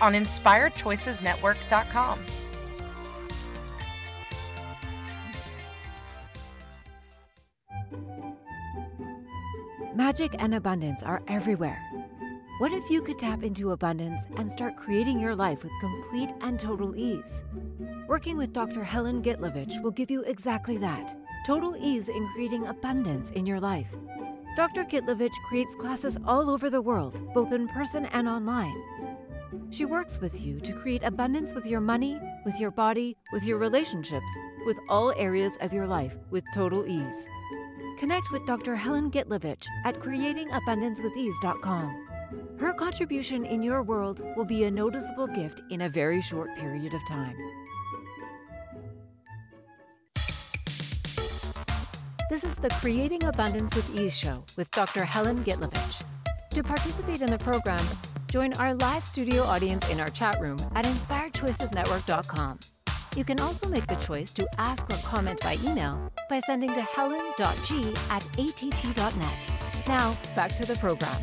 on 0.00 0.14
InspiredChoicesNetwork.com. 0.14 2.24
Magic 9.94 10.34
and 10.38 10.54
abundance 10.54 11.02
are 11.02 11.22
everywhere. 11.26 11.82
What 12.58 12.72
if 12.72 12.88
you 12.90 13.02
could 13.02 13.18
tap 13.18 13.42
into 13.42 13.72
abundance 13.72 14.24
and 14.36 14.50
start 14.50 14.76
creating 14.76 15.20
your 15.20 15.34
life 15.34 15.62
with 15.62 15.72
complete 15.80 16.32
and 16.40 16.58
total 16.58 16.96
ease? 16.96 17.42
Working 18.08 18.36
with 18.36 18.52
Dr. 18.52 18.82
Helen 18.82 19.22
Gitlovich 19.22 19.82
will 19.82 19.90
give 19.90 20.10
you 20.10 20.22
exactly 20.22 20.76
that 20.78 21.16
total 21.46 21.76
ease 21.76 22.08
in 22.08 22.28
creating 22.34 22.66
abundance 22.66 23.30
in 23.30 23.46
your 23.46 23.60
life. 23.60 23.88
Dr. 24.56 24.84
Gitlovich 24.84 25.34
creates 25.48 25.74
classes 25.76 26.16
all 26.26 26.50
over 26.50 26.68
the 26.68 26.82
world, 26.82 27.22
both 27.32 27.52
in 27.52 27.68
person 27.68 28.06
and 28.06 28.28
online. 28.28 28.74
She 29.70 29.84
works 29.84 30.20
with 30.20 30.40
you 30.40 30.60
to 30.60 30.72
create 30.72 31.02
abundance 31.02 31.52
with 31.52 31.66
your 31.66 31.80
money, 31.80 32.20
with 32.44 32.58
your 32.58 32.70
body, 32.70 33.16
with 33.32 33.42
your 33.42 33.58
relationships, 33.58 34.30
with 34.66 34.76
all 34.88 35.12
areas 35.16 35.56
of 35.60 35.72
your 35.72 35.86
life 35.86 36.16
with 36.30 36.44
total 36.54 36.86
ease. 36.86 37.26
Connect 37.98 38.30
with 38.30 38.46
Dr. 38.46 38.76
Helen 38.76 39.10
Gitlovich 39.10 39.66
at 39.84 39.96
creatingabundancewithease.com. 39.96 42.06
Her 42.58 42.72
contribution 42.72 43.44
in 43.44 43.62
your 43.62 43.82
world 43.82 44.20
will 44.36 44.44
be 44.44 44.64
a 44.64 44.70
noticeable 44.70 45.26
gift 45.26 45.62
in 45.70 45.82
a 45.82 45.88
very 45.88 46.20
short 46.20 46.54
period 46.56 46.94
of 46.94 47.00
time. 47.08 47.36
This 52.30 52.44
is 52.44 52.56
the 52.56 52.68
Creating 52.80 53.24
Abundance 53.24 53.74
with 53.74 53.88
Ease 53.98 54.14
show 54.14 54.44
with 54.56 54.70
Dr. 54.72 55.04
Helen 55.04 55.42
Gitlovich. 55.44 56.02
To 56.50 56.62
participate 56.62 57.22
in 57.22 57.30
the 57.30 57.38
program, 57.38 57.84
join 58.28 58.52
our 58.54 58.74
live 58.74 59.04
studio 59.04 59.42
audience 59.42 59.88
in 59.88 60.00
our 60.00 60.10
chat 60.10 60.40
room 60.40 60.58
at 60.74 60.84
inspiredchoicesnetwork.com. 60.84 62.60
You 63.16 63.24
can 63.24 63.40
also 63.40 63.68
make 63.68 63.86
the 63.86 63.96
choice 63.96 64.32
to 64.34 64.46
ask 64.58 64.82
or 64.90 64.96
comment 64.98 65.40
by 65.40 65.56
email 65.64 66.12
by 66.28 66.40
sending 66.40 66.72
to 66.74 66.82
helen.g 66.82 67.94
at 68.10 68.24
att.net. 68.38 69.38
Now, 69.86 70.16
back 70.36 70.56
to 70.56 70.66
the 70.66 70.76
program. 70.76 71.22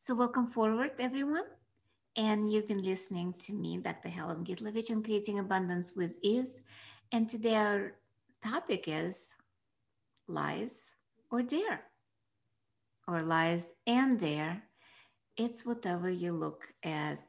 So, 0.00 0.14
welcome 0.14 0.48
forward, 0.48 0.90
everyone. 0.98 1.44
And 2.16 2.52
you've 2.52 2.68
been 2.68 2.82
listening 2.82 3.34
to 3.46 3.52
me, 3.54 3.78
Dr. 3.78 4.10
Helen 4.10 4.44
Gitlovich, 4.44 4.90
on 4.90 5.02
Creating 5.02 5.38
Abundance 5.38 5.94
with 5.96 6.12
Ease. 6.22 6.52
And 7.10 7.30
today 7.30 7.54
our 7.54 7.94
topic 8.44 8.84
is 8.86 9.28
lies 10.28 10.90
or 11.30 11.40
dare, 11.40 11.84
or 13.06 13.22
lies 13.22 13.72
and 13.86 14.18
there, 14.20 14.62
It's 15.36 15.64
whatever 15.64 16.10
you 16.10 16.32
look 16.32 16.72
at 16.82 17.22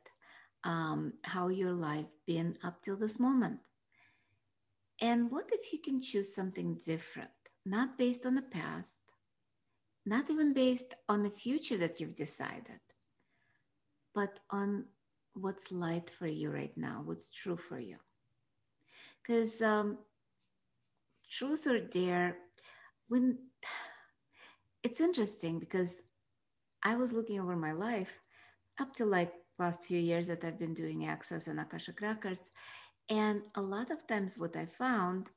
um, 0.64 1.14
how 1.24 1.48
your 1.50 1.72
life 1.74 2.08
been 2.26 2.58
up 2.64 2.84
till 2.84 2.98
this 2.98 3.20
moment. 3.20 3.60
And 5.02 5.30
what 5.32 5.50
if 5.52 5.72
you 5.74 5.80
can 5.80 6.02
choose 6.02 6.34
something 6.34 6.76
different, 6.86 7.32
not 7.66 7.98
based 7.98 8.26
on 8.26 8.36
the 8.36 8.42
past, 8.42 8.98
not 10.06 10.30
even 10.30 10.54
based 10.54 10.94
on 11.10 11.24
the 11.24 11.30
future 11.30 11.78
that 11.78 12.00
you've 12.00 12.16
decided, 12.16 12.80
but 14.14 14.40
on 14.50 14.86
what's 15.34 15.72
light 15.72 16.10
for 16.10 16.28
you 16.28 16.50
right 16.52 16.76
now, 16.78 17.02
what's 17.06 17.30
true 17.30 17.58
for 17.58 17.80
you. 17.80 17.98
Because 19.22 19.62
um, 19.62 19.98
truth 21.30 21.68
or 21.68 21.80
dare, 21.80 22.38
when 23.08 23.38
it's 24.84 25.02
interesting 25.02 25.60
because 25.60 26.02
I 26.84 26.96
was 26.96 27.14
looking 27.14 27.40
over 27.40 27.56
my 27.56 27.72
life 27.74 28.20
up 28.80 28.94
to 28.96 29.06
like 29.06 29.34
last 29.60 29.84
few 29.86 30.00
years 30.00 30.28
that 30.28 30.44
I've 30.44 30.60
been 30.60 30.74
doing 30.74 31.06
Access 31.06 31.48
and 31.48 31.60
Akashic 31.60 32.02
Records. 32.02 32.50
And 33.10 33.44
a 33.56 33.62
lot 33.62 33.92
of 33.92 34.08
times, 34.08 34.38
what 34.38 34.56
I 34.56 34.66
found 34.66 35.30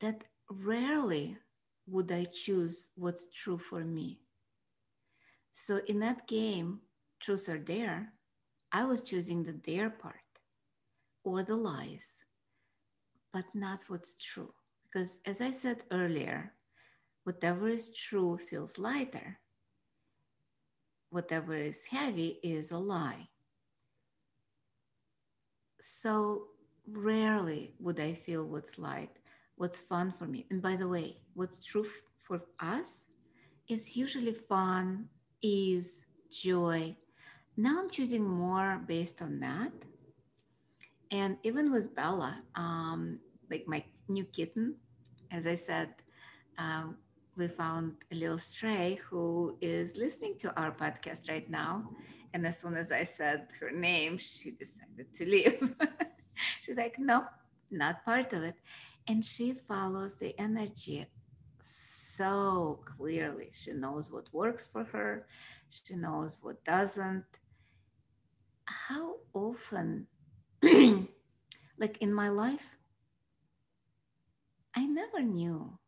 that 0.00 0.24
rarely 0.50 1.38
would 1.86 2.10
I 2.12 2.24
choose 2.24 2.90
what's 2.96 3.26
true 3.28 3.58
for 3.58 3.84
me. 3.84 4.20
So 5.52 5.78
in 5.86 6.00
that 6.00 6.26
game, 6.28 6.82
truth 7.20 7.48
or 7.48 7.58
dare, 7.58 8.12
I 8.72 8.84
was 8.84 9.02
choosing 9.02 9.42
the 9.44 9.52
dare 9.52 9.90
part 9.90 10.40
or 11.24 11.42
the 11.42 11.56
lies, 11.56 12.16
but 13.32 13.44
not 13.54 13.84
what's 13.88 14.14
true. 14.22 14.52
Because 14.84 15.20
as 15.26 15.40
I 15.40 15.52
said 15.52 15.82
earlier, 15.90 16.52
whatever 17.26 17.68
is 17.68 17.94
true 17.94 18.38
feels 18.38 18.78
lighter 18.78 19.40
whatever 21.10 21.54
is 21.54 21.86
heavy 21.86 22.40
is 22.42 22.72
a 22.72 22.78
lie. 22.78 23.28
So 25.80 26.48
rarely 26.86 27.74
would 27.80 28.00
I 28.00 28.14
feel 28.14 28.46
what's 28.46 28.78
light, 28.78 29.10
what's 29.56 29.80
fun 29.80 30.12
for 30.12 30.26
me. 30.26 30.46
And 30.50 30.62
by 30.62 30.76
the 30.76 30.88
way, 30.88 31.22
what's 31.34 31.64
true 31.64 31.86
for 32.22 32.42
us 32.60 33.06
is 33.68 33.96
usually 33.96 34.32
fun, 34.32 35.08
ease, 35.42 36.06
joy. 36.30 36.96
Now 37.56 37.80
I'm 37.80 37.90
choosing 37.90 38.24
more 38.24 38.82
based 38.86 39.22
on 39.22 39.40
that. 39.40 39.72
And 41.10 41.38
even 41.42 41.70
with 41.72 41.94
Bella, 41.94 42.42
um, 42.56 43.20
like 43.50 43.66
my 43.68 43.84
new 44.08 44.24
kitten, 44.24 44.76
as 45.30 45.46
I 45.46 45.54
said, 45.56 45.94
uh, 46.58 46.88
we 47.36 47.48
found 47.48 47.94
a 48.12 48.14
little 48.14 48.38
stray 48.38 48.98
who 49.08 49.56
is 49.60 49.96
listening 49.96 50.36
to 50.40 50.54
our 50.60 50.72
podcast 50.72 51.28
right 51.28 51.48
now. 51.50 51.90
And 52.34 52.46
as 52.46 52.58
soon 52.60 52.76
as 52.76 52.90
I 52.92 53.04
said 53.04 53.48
her 53.60 53.70
name, 53.70 54.18
she 54.18 54.50
decided 54.50 55.14
to 55.14 55.24
leave. 55.26 55.74
She's 56.62 56.76
like, 56.76 56.98
no, 56.98 57.24
not 57.70 58.04
part 58.04 58.32
of 58.32 58.42
it. 58.42 58.56
And 59.08 59.24
she 59.24 59.52
follows 59.68 60.16
the 60.16 60.38
energy 60.38 61.06
so 61.62 62.80
clearly. 62.84 63.50
She 63.52 63.72
knows 63.72 64.10
what 64.10 64.32
works 64.32 64.66
for 64.66 64.84
her, 64.84 65.26
she 65.68 65.94
knows 65.94 66.38
what 66.42 66.64
doesn't. 66.64 67.24
How 68.66 69.16
often, 69.34 70.06
like 70.62 71.98
in 72.00 72.12
my 72.12 72.28
life, 72.28 72.78
I 74.74 74.86
never 74.86 75.22
knew 75.22 75.78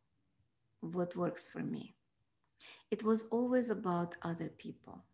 what 0.81 1.17
works 1.17 1.47
for 1.47 1.61
me. 1.61 1.95
It 2.91 3.03
was 3.03 3.25
always 3.31 3.71
about 3.71 4.17
other 4.23 4.49
people. 4.49 5.05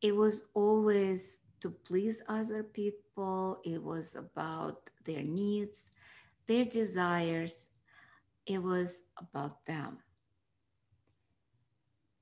It 0.00 0.16
was 0.16 0.44
always 0.54 1.38
to 1.60 1.70
please 1.70 2.22
other 2.28 2.62
people. 2.62 3.60
It 3.64 3.82
was 3.82 4.14
about 4.16 4.90
their 5.04 5.22
needs, 5.22 5.84
their 6.46 6.64
desires. 6.64 7.70
It 8.46 8.62
was 8.62 9.00
about 9.16 9.64
them. 9.66 9.98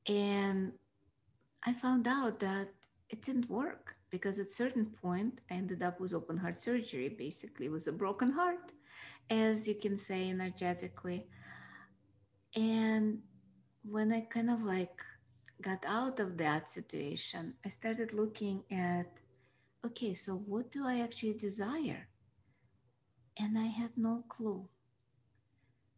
And 0.06 0.72
I 1.64 1.72
found 1.72 2.06
out 2.06 2.40
that 2.40 2.68
it 3.08 3.22
didn't 3.22 3.48
work 3.50 3.96
because 4.10 4.38
at 4.38 4.48
certain 4.50 4.86
point 4.86 5.40
I 5.50 5.54
ended 5.54 5.82
up 5.82 6.00
with 6.00 6.14
open 6.14 6.38
heart 6.38 6.60
surgery, 6.60 7.08
basically 7.08 7.68
with 7.68 7.86
a 7.86 7.92
broken 7.92 8.32
heart, 8.32 8.72
as 9.30 9.66
you 9.68 9.74
can 9.74 9.98
say 9.98 10.30
energetically. 10.30 11.26
And 12.54 13.22
when 13.82 14.12
I 14.12 14.20
kind 14.22 14.50
of 14.50 14.62
like 14.62 15.02
got 15.60 15.84
out 15.84 16.18
of 16.20 16.36
that 16.38 16.70
situation, 16.70 17.54
I 17.64 17.70
started 17.70 18.12
looking 18.12 18.64
at 18.70 19.06
okay, 19.84 20.14
so 20.14 20.34
what 20.36 20.70
do 20.72 20.84
I 20.86 21.00
actually 21.00 21.34
desire? 21.34 22.08
And 23.38 23.58
I 23.58 23.66
had 23.66 23.96
no 23.96 24.24
clue. 24.28 24.68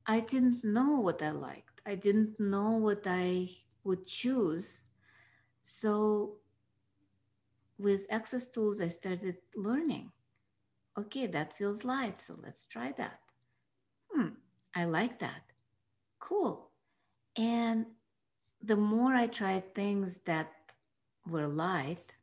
I 0.06 0.20
didn't 0.20 0.64
know 0.64 1.00
what 1.00 1.22
I 1.22 1.30
liked, 1.30 1.80
I 1.86 1.94
didn't 1.96 2.38
know 2.40 2.72
what 2.72 3.02
I 3.06 3.50
would 3.84 4.06
choose. 4.06 4.82
So, 5.64 6.38
with 7.78 8.06
access 8.10 8.46
tools, 8.50 8.80
I 8.80 8.88
started 8.88 9.36
learning. 9.56 10.12
Okay, 10.96 11.26
that 11.26 11.52
feels 11.54 11.84
light, 11.84 12.20
so 12.22 12.38
let's 12.42 12.66
try 12.66 12.92
that. 12.92 13.20
Hmm, 14.12 14.28
I 14.74 14.84
like 14.84 15.20
that 15.20 15.51
cool. 16.22 16.72
And 17.36 17.86
the 18.62 18.76
more 18.76 19.14
I 19.14 19.26
tried 19.28 19.74
things 19.74 20.16
that 20.26 20.52
were 21.28 21.48
light 21.48 22.14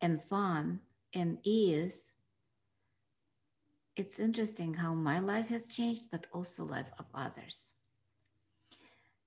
and 0.00 0.22
fun 0.30 0.80
and 1.14 1.38
ease, 1.44 2.10
it's 3.96 4.18
interesting 4.18 4.74
how 4.74 4.94
my 4.94 5.18
life 5.20 5.48
has 5.48 5.66
changed, 5.74 6.10
but 6.10 6.26
also 6.32 6.64
life 6.64 6.90
of 6.98 7.06
others. 7.14 7.72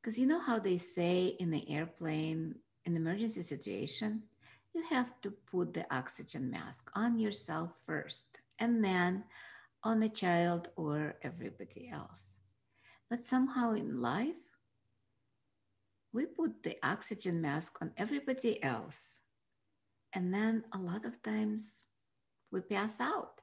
Because 0.02 0.20
you 0.20 0.28
know 0.28 0.40
how 0.40 0.60
they 0.60 0.78
say 0.78 1.36
in 1.40 1.52
the 1.52 1.70
airplane, 1.70 2.56
in 2.86 2.96
emergency 2.96 3.42
situation, 3.44 4.24
you 4.74 4.84
have 4.90 5.20
to 5.22 5.32
put 5.32 5.74
the 5.74 5.86
oxygen 5.96 6.52
mask 6.52 6.92
on 6.96 7.20
yourself 7.20 7.72
first, 7.86 8.40
and 8.60 8.84
then 8.84 9.24
on 9.84 10.00
the 10.00 10.10
child 10.10 10.70
or 10.76 11.16
everybody 11.24 11.90
else. 11.90 12.29
But 13.10 13.24
somehow 13.24 13.74
in 13.74 14.02
life, 14.02 14.38
we 16.14 16.26
put 16.26 16.64
the 16.64 16.78
oxygen 16.84 17.42
mask 17.42 17.78
on 17.82 17.92
everybody 17.98 18.62
else. 18.64 18.98
And 20.14 20.34
then 20.34 20.64
a 20.74 20.78
lot 20.78 21.06
of 21.06 21.22
times 21.22 21.86
we 22.52 22.62
pass 22.62 23.00
out. 23.00 23.42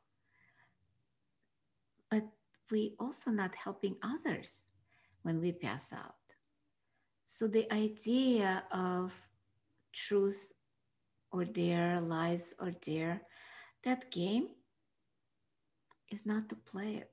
But 2.10 2.24
we 2.70 2.96
also 2.98 3.30
not 3.30 3.54
helping 3.54 3.96
others 4.02 4.60
when 5.22 5.40
we 5.40 5.52
pass 5.52 5.92
out. 5.92 6.14
So 7.26 7.46
the 7.46 7.70
idea 7.72 8.64
of 8.72 9.12
truth 9.92 10.52
or 11.32 11.44
dare, 11.44 12.00
lies 12.00 12.54
or 12.58 12.70
dare, 12.70 13.20
that 13.84 14.10
game 14.10 14.48
is 16.10 16.24
not 16.24 16.48
to 16.48 16.56
play 16.56 16.96
it. 16.96 17.10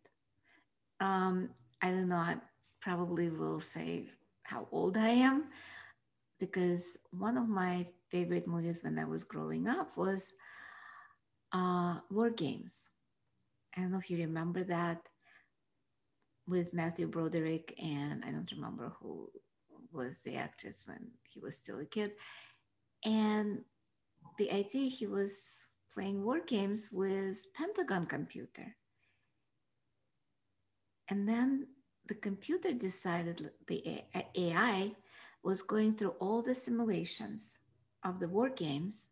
Um, 1.00 1.50
I 1.84 1.92
don't 1.92 2.10
know. 2.10 2.18
I 2.18 2.38
probably 2.82 3.30
will 3.30 3.62
say 3.62 4.10
how 4.44 4.68
old 4.72 4.98
I 4.98 5.10
am 5.10 5.46
because 6.40 6.98
one 7.12 7.38
of 7.38 7.50
my 7.50 7.88
favorite 8.10 8.48
movies 8.48 8.84
when 8.84 9.00
I 9.00 9.06
was 9.06 9.24
growing 9.24 9.68
up 9.68 9.98
was 9.98 10.36
uh, 11.54 12.00
War 12.12 12.32
Games. 12.32 12.90
I 13.78 13.82
don't 13.82 13.92
know 13.92 14.00
if 14.00 14.10
you 14.12 14.18
remember 14.18 14.64
that 14.66 15.02
with 16.48 16.74
Matthew 16.74 17.08
Broderick, 17.08 17.74
and 17.82 18.24
I 18.26 18.32
don't 18.32 18.52
remember 18.52 18.94
who 19.00 19.30
was 19.92 20.16
the 20.26 20.36
actress 20.36 20.84
when 20.86 21.12
he 21.24 21.40
was 21.40 21.56
still 21.56 21.80
a 21.80 21.86
kid. 21.86 22.14
And 23.06 23.64
the 24.38 24.52
idea 24.52 24.90
he 24.90 25.08
was 25.08 25.44
playing 25.94 26.24
war 26.24 26.40
games 26.42 26.90
with 26.92 27.46
Pentagon 27.56 28.08
computer. 28.08 28.76
And 31.10 31.28
then 31.28 31.68
the 32.08 32.16
computer 32.16 32.74
decided 32.74 33.52
the 33.68 34.04
AI 34.36 34.96
was 35.44 35.62
going 35.62 35.96
through 35.96 36.16
all 36.20 36.42
the 36.42 36.56
simulations 36.56 37.58
of 38.04 38.20
the 38.20 38.28
war 38.30 38.50
games. 38.50 39.10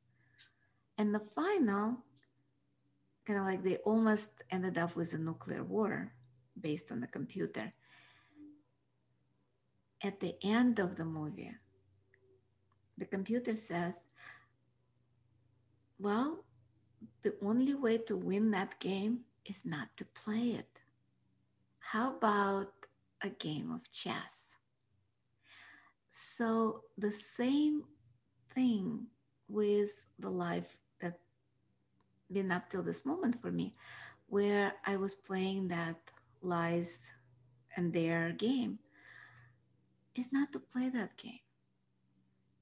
And 0.98 1.14
the 1.14 1.20
final, 1.20 1.98
kind 3.26 3.39
of 3.39 3.46
like 3.46 3.64
they 3.64 3.78
almost 3.78 4.28
ended 4.52 4.78
up 4.78 4.96
with 4.96 5.14
a 5.14 5.18
nuclear 5.18 5.64
war 5.64 6.12
based 6.60 6.92
on 6.92 7.00
the 7.02 7.08
computer. 7.08 7.74
At 10.04 10.20
the 10.20 10.36
end 10.44 10.80
of 10.80 10.96
the 10.96 11.06
movie, 11.06 11.56
the 12.98 13.06
computer 13.06 13.56
says, 13.56 13.96
Well, 16.00 16.46
the 17.24 17.36
only 17.42 17.74
way 17.76 17.98
to 18.00 18.16
win 18.18 18.52
that 18.52 18.80
game 18.80 19.26
is 19.46 19.66
not 19.66 19.96
to 19.98 20.06
play 20.06 20.52
it. 20.52 20.80
How 21.82 22.15
about 22.15 22.88
a 23.21 23.29
game 23.29 23.71
of 23.71 23.91
chess? 23.91 24.51
So, 26.11 26.84
the 26.97 27.11
same 27.11 27.84
thing 28.53 29.07
with 29.47 29.91
the 30.19 30.29
life 30.29 30.77
that 31.01 31.19
been 32.32 32.51
up 32.51 32.69
till 32.69 32.84
this 32.84 33.05
moment 33.05 33.41
for 33.41 33.51
me, 33.51 33.73
where 34.27 34.73
I 34.86 34.95
was 34.97 35.15
playing 35.15 35.67
that 35.69 35.97
lies 36.41 37.09
and 37.75 37.93
their 37.93 38.32
game, 38.32 38.79
is 40.15 40.32
not 40.32 40.51
to 40.53 40.59
play 40.59 40.89
that 40.89 41.17
game 41.17 41.39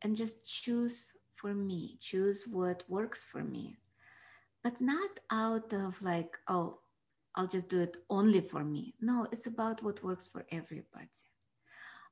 and 0.02 0.16
just 0.16 0.46
choose 0.46 1.14
for 1.36 1.54
me, 1.54 1.98
choose 2.02 2.48
what 2.48 2.84
works 2.90 3.24
for 3.24 3.44
me, 3.44 3.78
but 4.64 4.80
not 4.82 5.20
out 5.32 5.74
of 5.74 6.02
like, 6.02 6.38
oh, 6.48 6.80
I'll 7.36 7.48
just 7.48 7.70
do 7.70 7.80
it 7.80 7.98
only 8.10 8.42
for 8.42 8.64
me. 8.64 8.96
No, 9.00 9.28
it's 9.32 9.48
about 9.48 9.84
what 9.84 10.04
works 10.04 10.28
for 10.28 10.46
everybody. 10.52 11.10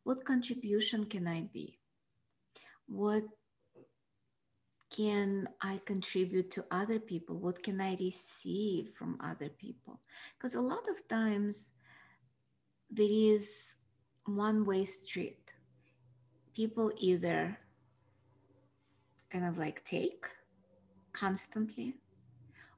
What 0.03 0.23
contribution 0.25 1.05
can 1.05 1.27
I 1.27 1.49
be? 1.53 1.79
What 2.87 3.23
can 4.95 5.49
I 5.61 5.81
contribute 5.85 6.49
to 6.51 6.65
other 6.71 6.99
people? 6.99 7.37
What 7.37 7.61
can 7.61 7.81
I 7.81 7.97
receive 7.99 8.93
from 8.97 9.17
other 9.19 9.49
people? 9.49 9.99
Because 10.37 10.55
a 10.55 10.61
lot 10.61 10.87
of 10.89 11.07
times 11.07 11.67
there 12.89 13.09
is 13.09 13.75
one 14.25 14.65
way 14.65 14.85
street. 14.85 15.51
People 16.55 16.91
either 16.97 17.57
kind 19.29 19.45
of 19.45 19.57
like 19.57 19.83
take 19.85 20.25
constantly 21.11 21.95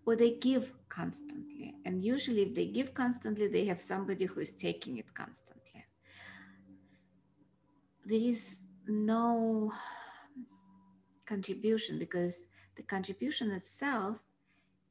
or 0.09 0.15
they 0.15 0.31
give 0.31 0.73
constantly. 0.89 1.75
And 1.85 2.03
usually, 2.03 2.41
if 2.41 2.55
they 2.55 2.65
give 2.65 2.95
constantly, 2.95 3.47
they 3.47 3.65
have 3.65 3.79
somebody 3.79 4.25
who 4.25 4.39
is 4.39 4.53
taking 4.53 4.97
it 4.97 5.13
constantly. 5.13 5.85
There 8.05 8.19
is 8.19 8.55
no 8.87 9.71
contribution 11.27 11.99
because 11.99 12.45
the 12.75 12.81
contribution 12.81 13.51
itself 13.51 14.17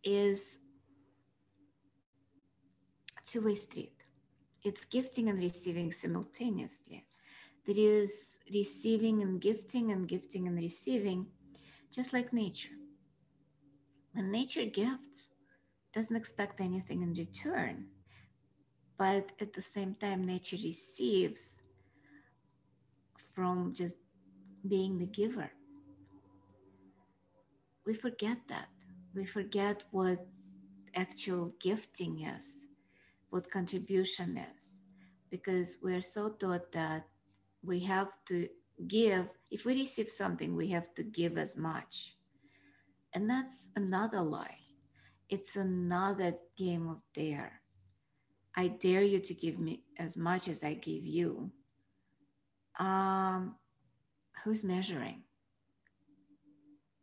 is 0.04 0.58
two-way 3.26 3.56
street 3.56 3.96
it's 4.62 4.84
gifting 4.84 5.28
and 5.28 5.38
receiving 5.40 5.90
simultaneously 5.92 7.04
there 7.66 7.76
is 7.76 8.36
receiving 8.54 9.20
and 9.22 9.40
gifting 9.40 9.90
and 9.90 10.08
gifting 10.08 10.46
and 10.46 10.56
receiving 10.56 11.26
just 11.90 12.12
like 12.12 12.32
nature 12.32 12.77
when 14.18 14.32
nature 14.32 14.66
gifts 14.66 15.30
doesn't 15.94 16.16
expect 16.16 16.60
anything 16.60 17.02
in 17.02 17.14
return 17.14 17.86
but 18.98 19.30
at 19.40 19.52
the 19.54 19.62
same 19.62 19.94
time 19.94 20.26
nature 20.26 20.58
receives 20.62 21.60
from 23.34 23.72
just 23.74 23.96
being 24.68 24.98
the 24.98 25.06
giver 25.06 25.50
we 27.86 27.94
forget 27.94 28.38
that. 28.48 28.68
We 29.14 29.24
forget 29.24 29.84
what 29.92 30.26
actual 30.94 31.54
gifting 31.60 32.20
is, 32.22 32.44
what 33.30 33.50
contribution 33.50 34.36
is, 34.36 34.72
because 35.30 35.78
we're 35.82 36.02
so 36.02 36.30
taught 36.30 36.70
that 36.72 37.06
we 37.64 37.80
have 37.80 38.08
to 38.28 38.48
give. 38.88 39.28
If 39.50 39.64
we 39.64 39.74
receive 39.74 40.10
something, 40.10 40.54
we 40.54 40.68
have 40.68 40.94
to 40.96 41.02
give 41.02 41.38
as 41.38 41.56
much. 41.56 42.17
And 43.14 43.28
that's 43.28 43.68
another 43.76 44.20
lie. 44.22 44.58
It's 45.28 45.56
another 45.56 46.34
game 46.56 46.88
of 46.88 47.00
dare. 47.14 47.60
I 48.54 48.68
dare 48.68 49.02
you 49.02 49.20
to 49.20 49.34
give 49.34 49.58
me 49.58 49.82
as 49.98 50.16
much 50.16 50.48
as 50.48 50.62
I 50.64 50.74
give 50.74 51.06
you. 51.06 51.50
Um, 52.78 53.56
who's 54.44 54.64
measuring? 54.64 55.22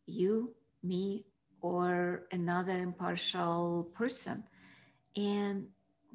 You 0.05 0.55
me 0.83 1.25
or 1.61 2.27
another 2.31 2.77
impartial 2.77 3.89
person. 3.93 4.43
And 5.15 5.67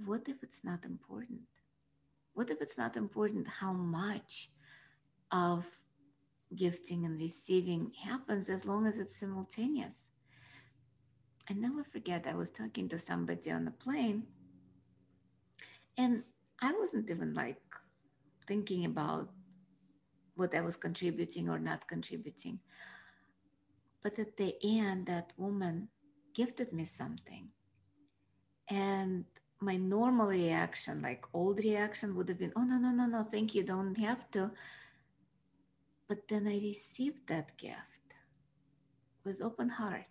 what 0.04 0.22
if 0.28 0.42
it's 0.42 0.62
not 0.64 0.84
important? 0.84 1.40
What 2.34 2.50
if 2.50 2.60
it's 2.60 2.78
not 2.78 2.96
important 2.96 3.48
how 3.48 3.72
much 3.72 4.50
of 5.32 5.64
gifting 6.56 7.04
and 7.04 7.20
receiving 7.20 7.92
happens 7.92 8.48
as 8.48 8.64
long 8.64 8.86
as 8.86 8.98
it's 8.98 9.16
simultaneous? 9.16 9.94
I 11.48 11.54
never 11.54 11.84
forget, 11.84 12.26
I 12.26 12.34
was 12.34 12.50
talking 12.50 12.88
to 12.88 12.98
somebody 12.98 13.50
on 13.50 13.64
the 13.64 13.70
plane, 13.70 14.26
and 15.96 16.22
I 16.60 16.72
wasn't 16.72 17.10
even 17.10 17.34
like 17.34 17.60
thinking 18.46 18.84
about 18.84 19.30
what 20.36 20.54
I 20.54 20.60
was 20.60 20.76
contributing 20.76 21.48
or 21.48 21.58
not 21.58 21.86
contributing. 21.88 22.60
But 24.02 24.18
at 24.18 24.36
the 24.36 24.56
end, 24.62 25.06
that 25.06 25.32
woman 25.36 25.88
gifted 26.34 26.72
me 26.72 26.84
something. 26.84 27.50
And 28.68 29.24
my 29.60 29.76
normal 29.76 30.28
reaction, 30.28 31.02
like 31.02 31.24
old 31.34 31.58
reaction, 31.58 32.14
would 32.16 32.28
have 32.28 32.38
been, 32.38 32.52
oh, 32.56 32.64
no, 32.64 32.78
no, 32.78 32.90
no, 32.90 33.06
no, 33.06 33.22
thank 33.24 33.54
you, 33.54 33.62
don't 33.64 33.96
have 33.98 34.30
to. 34.32 34.50
But 36.10 36.26
then 36.26 36.48
I 36.48 36.58
received 36.58 37.28
that 37.28 37.56
gift 37.56 38.16
with 39.22 39.40
open 39.40 39.68
heart. 39.68 40.06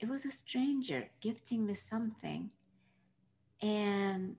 It 0.00 0.08
was 0.08 0.24
a 0.24 0.30
stranger 0.30 1.10
gifting 1.20 1.66
me 1.66 1.74
something. 1.74 2.48
And 3.60 4.36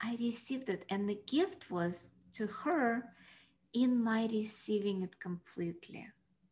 I 0.00 0.16
received 0.20 0.68
it. 0.68 0.84
And 0.88 1.10
the 1.10 1.18
gift 1.26 1.68
was 1.68 2.10
to 2.34 2.46
her 2.46 3.02
in 3.72 4.00
my 4.04 4.28
receiving 4.30 5.02
it 5.02 5.18
completely 5.18 6.06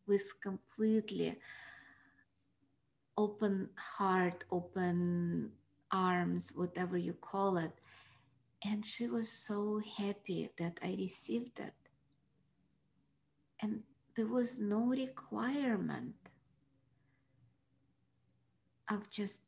with 0.09 0.41
completely 0.41 1.39
open 3.17 3.71
heart, 3.77 4.43
open 4.51 5.53
arms, 5.93 6.51
whatever 6.57 6.99
you 6.99 7.13
call 7.13 7.59
it. 7.59 7.81
And 8.67 8.85
she 8.85 9.07
was 9.07 9.31
so 9.33 9.79
happy 9.79 10.51
that 10.59 10.79
I 10.83 10.89
received 10.99 11.59
it. 11.59 11.73
And 13.61 13.83
there 14.15 14.27
was 14.27 14.57
no 14.59 14.87
requirement 14.87 16.17
of 18.89 19.09
just 19.11 19.39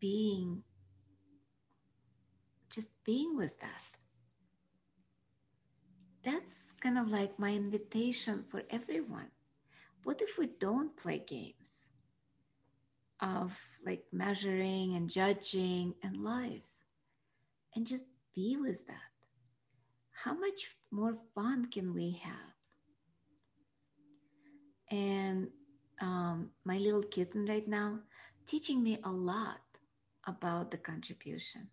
being, 0.00 0.62
just 2.70 2.90
being 3.04 3.36
with 3.36 3.58
that. 3.60 3.82
That's 6.22 6.72
kind 6.74 6.98
of 6.98 7.08
like 7.08 7.38
my 7.38 7.54
invitation 7.54 8.44
for 8.50 8.62
everyone 8.68 9.30
what 10.04 10.20
if 10.22 10.38
we 10.38 10.46
don't 10.46 10.96
play 10.96 11.18
games 11.18 11.86
of 13.20 13.52
like 13.84 14.04
measuring 14.12 14.94
and 14.94 15.10
judging 15.10 15.94
and 16.02 16.16
lies 16.24 16.80
and 17.76 17.86
just 17.86 18.06
be 18.34 18.56
with 18.56 18.86
that? 18.88 19.12
How 20.12 20.34
much 20.34 20.76
more 20.90 21.14
fun 21.34 21.66
can 21.70 21.94
we 21.94 22.12
have? 22.24 22.54
And 24.90 25.48
um, 26.00 26.50
my 26.64 26.78
little 26.78 27.02
kitten 27.02 27.46
right 27.46 27.66
now 27.68 28.00
teaching 28.46 28.82
me 28.82 28.98
a 29.04 29.10
lot 29.10 29.60
about 30.26 30.70
the 30.70 30.78
contribution. 30.78 31.70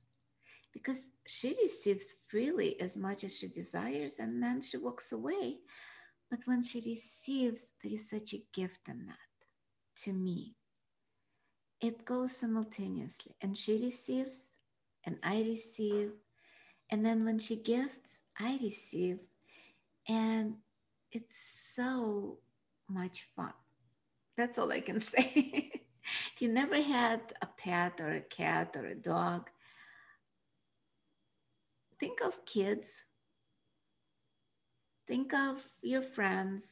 because 0.74 1.08
she 1.26 1.56
receives 1.64 2.16
freely 2.28 2.80
as 2.82 2.96
much 2.98 3.24
as 3.24 3.36
she 3.38 3.48
desires 3.48 4.20
and 4.20 4.42
then 4.44 4.62
she 4.62 4.78
walks 4.78 5.12
away. 5.12 5.60
But 6.30 6.46
when 6.46 6.64
she 6.64 6.80
receives, 6.82 7.66
there 7.82 7.94
is 7.94 8.10
such 8.10 8.34
a 8.34 8.44
gift 8.54 8.88
in 8.90 9.06
that 9.08 9.32
to 10.04 10.14
me. 10.14 10.56
It 11.82 12.06
goes 12.06 12.38
simultaneously, 12.38 13.36
and 13.42 13.58
she 13.58 13.78
receives, 13.78 14.48
and 15.06 15.18
I 15.24 15.42
receive. 15.42 16.12
And 16.90 17.06
then 17.06 17.26
when 17.26 17.40
she 17.40 17.56
gifts, 17.56 18.18
I 18.40 18.60
receive. 18.62 19.20
And 20.08 20.56
it's 21.12 21.36
so 21.76 22.38
much 22.90 23.28
fun. 23.36 23.54
That's 24.38 24.58
all 24.58 24.72
I 24.72 24.82
can 24.82 25.00
say. 25.14 25.72
if 26.36 26.42
you 26.42 26.50
never 26.50 26.82
had 26.82 27.22
a 27.42 27.48
pet 27.48 28.00
or 28.00 28.14
a 28.14 28.22
cat 28.22 28.76
or 28.76 28.86
a 28.86 28.96
dog, 28.96 29.50
think 32.00 32.22
of 32.22 32.46
kids, 32.46 32.90
think 35.08 35.34
of 35.34 35.64
your 35.82 36.02
friends, 36.02 36.64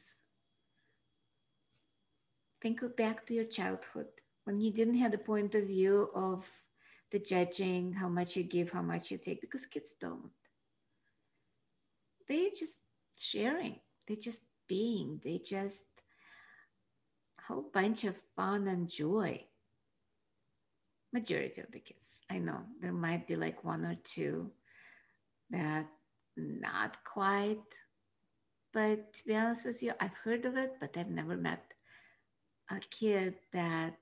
think 2.60 2.80
back 2.96 3.26
to 3.26 3.34
your 3.34 3.44
childhood 3.44 4.06
when 4.44 4.60
you 4.60 4.72
didn't 4.72 4.94
have 4.94 5.12
the 5.12 5.18
point 5.18 5.54
of 5.54 5.66
view 5.66 6.10
of 6.14 6.46
the 7.12 7.18
judging, 7.18 7.92
how 7.92 8.08
much 8.08 8.36
you 8.36 8.42
give, 8.42 8.70
how 8.70 8.82
much 8.82 9.10
you 9.10 9.18
take, 9.18 9.40
because 9.40 9.66
kids 9.66 9.92
don't. 10.00 10.30
They're 12.28 12.50
just 12.58 12.76
sharing, 13.18 13.78
they're 14.06 14.16
just 14.16 14.40
being, 14.68 15.20
they 15.22 15.38
just 15.38 15.82
a 17.38 17.42
whole 17.52 17.66
bunch 17.72 18.04
of 18.04 18.16
fun 18.36 18.68
and 18.68 18.88
joy. 18.88 19.44
Majority 21.12 21.60
of 21.60 21.70
the 21.72 21.80
kids. 21.80 22.22
I 22.30 22.38
know 22.38 22.60
there 22.80 22.92
might 22.92 23.26
be 23.26 23.36
like 23.36 23.64
one 23.64 23.84
or 23.84 23.96
two 24.04 24.50
that 25.50 25.86
not 26.36 26.96
quite. 27.04 27.58
But 28.72 29.12
to 29.12 29.24
be 29.26 29.36
honest 29.36 29.66
with 29.66 29.82
you, 29.82 29.92
I've 30.00 30.14
heard 30.14 30.46
of 30.46 30.56
it, 30.56 30.76
but 30.80 30.96
I've 30.96 31.10
never 31.10 31.36
met 31.36 31.74
a 32.70 32.80
kid 32.90 33.34
that 33.52 33.96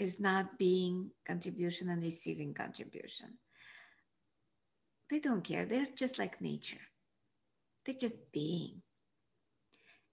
is 0.00 0.20
not 0.20 0.58
being 0.58 1.10
contribution 1.26 1.88
and 1.88 2.02
receiving 2.02 2.54
contribution. 2.54 3.38
They 5.10 5.18
don't 5.18 5.42
care. 5.42 5.66
They're 5.66 5.86
just 5.96 6.18
like 6.18 6.40
nature. 6.40 6.80
They're 7.84 7.94
just 7.94 8.30
being. 8.32 8.82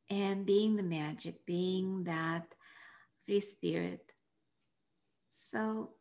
And 0.10 0.46
being 0.46 0.76
the 0.76 0.84
magic, 0.84 1.46
being 1.46 2.04
that 2.06 2.56
free 3.26 3.42
spirit. 3.42 4.12
So, 5.30 5.96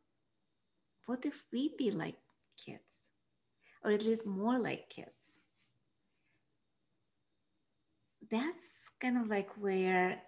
what 1.07 1.25
if 1.25 1.45
we 1.53 1.75
be 1.79 1.91
like 1.91 2.19
kids? 2.57 2.83
Or 3.85 3.91
at 3.93 4.05
least 4.05 4.27
more 4.27 4.59
like 4.59 4.89
kids? 4.91 5.11
That's 8.31 8.91
kind 9.01 9.19
of 9.19 9.29
like 9.29 9.51
where 9.57 10.23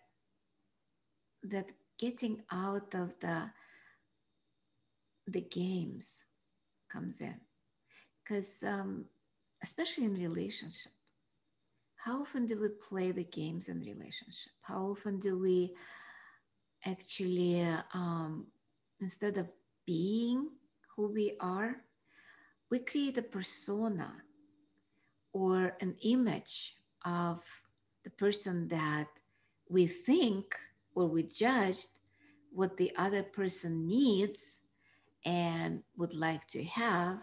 that 1.44 1.66
getting 1.98 2.42
out 2.50 2.94
of 2.94 3.14
the 3.20 3.50
the 5.26 5.40
games 5.40 6.18
comes 6.90 7.20
in. 7.20 7.34
Because 8.22 8.62
um, 8.62 9.04
especially 9.62 10.04
in 10.04 10.14
relationship 10.14 10.92
how 11.96 12.22
often 12.22 12.46
do 12.46 12.60
we 12.60 12.68
play 12.68 13.10
the 13.12 13.24
games 13.24 13.68
in 13.68 13.80
relationship? 13.80 14.52
How 14.62 14.90
often 14.90 15.18
do 15.18 15.38
we 15.38 15.74
actually 16.84 17.62
um, 17.94 18.46
instead 19.00 19.36
of 19.36 19.48
being 19.86 20.48
who 20.96 21.12
we 21.12 21.36
are 21.40 21.76
we 22.70 22.78
create 22.78 23.16
a 23.18 23.22
persona 23.22 24.12
or 25.32 25.76
an 25.80 25.94
image 26.02 26.76
of 27.04 27.44
the 28.04 28.10
person 28.10 28.68
that 28.68 29.08
we 29.68 29.86
think 29.86 30.54
or 30.96 31.06
we 31.08 31.22
judged 31.24 31.88
what 32.52 32.76
the 32.78 32.92
other 32.96 33.22
person 33.22 33.86
needs 33.86 34.40
and 35.24 35.82
would 35.98 36.14
like 36.14 36.48
to 36.48 36.64
have. 36.64 37.18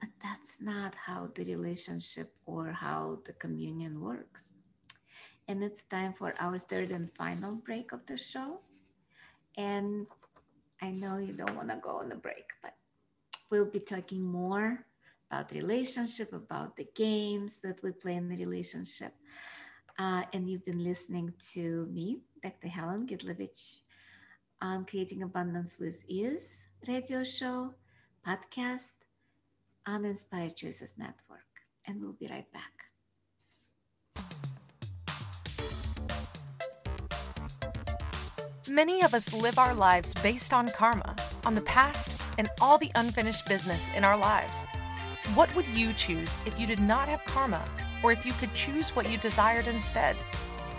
But 0.00 0.10
that's 0.22 0.56
not 0.60 0.94
how 0.94 1.30
the 1.34 1.44
relationship 1.44 2.34
or 2.46 2.72
how 2.72 3.20
the 3.26 3.32
communion 3.34 4.00
works. 4.00 4.50
And 5.48 5.62
it's 5.62 5.82
time 5.90 6.14
for 6.14 6.34
our 6.40 6.58
third 6.58 6.90
and 6.90 7.10
final 7.16 7.54
break 7.54 7.92
of 7.92 8.06
the 8.06 8.18
show. 8.18 8.60
And 9.56 10.06
I 10.82 10.90
know 10.90 11.18
you 11.18 11.32
don't 11.32 11.56
want 11.56 11.70
to 11.70 11.76
go 11.76 11.90
on 11.98 12.08
the 12.08 12.16
break, 12.16 12.50
but 12.62 12.74
we'll 13.50 13.70
be 13.70 13.80
talking 13.80 14.22
more 14.22 14.84
about 15.30 15.52
relationship, 15.52 16.32
about 16.32 16.76
the 16.76 16.88
games 16.94 17.60
that 17.62 17.82
we 17.82 17.92
play 17.92 18.16
in 18.16 18.28
the 18.28 18.36
relationship. 18.36 19.14
Uh, 19.98 20.22
and 20.32 20.48
you've 20.48 20.64
been 20.64 20.84
listening 20.84 21.32
to 21.52 21.86
me, 21.86 22.20
Dr. 22.42 22.68
Helen 22.68 23.06
Gitlovich, 23.06 23.80
on 24.60 24.84
Creating 24.84 25.22
Abundance 25.22 25.78
with 25.78 25.96
Ease 26.06 26.52
radio 26.86 27.24
show, 27.24 27.74
podcast 28.26 28.92
on 29.86 30.04
Inspired 30.04 30.54
Choices 30.54 30.90
Network. 30.98 31.40
And 31.86 32.02
we'll 32.02 32.12
be 32.12 32.28
right 32.28 32.46
back. 32.52 32.72
Many 38.68 39.02
of 39.02 39.14
us 39.14 39.32
live 39.32 39.58
our 39.58 39.74
lives 39.74 40.12
based 40.22 40.52
on 40.52 40.70
karma, 40.70 41.16
on 41.44 41.54
the 41.54 41.60
past, 41.62 42.10
and 42.36 42.50
all 42.60 42.76
the 42.76 42.90
unfinished 42.96 43.46
business 43.46 43.82
in 43.96 44.04
our 44.04 44.18
lives. 44.18 44.56
What 45.34 45.54
would 45.54 45.66
you 45.68 45.94
choose 45.94 46.30
if 46.44 46.58
you 46.58 46.66
did 46.66 46.80
not 46.80 47.08
have 47.08 47.24
karma 47.24 47.64
or 48.02 48.12
if 48.12 48.24
you 48.24 48.32
could 48.34 48.52
choose 48.54 48.90
what 48.90 49.10
you 49.10 49.18
desired 49.18 49.66
instead. 49.66 50.16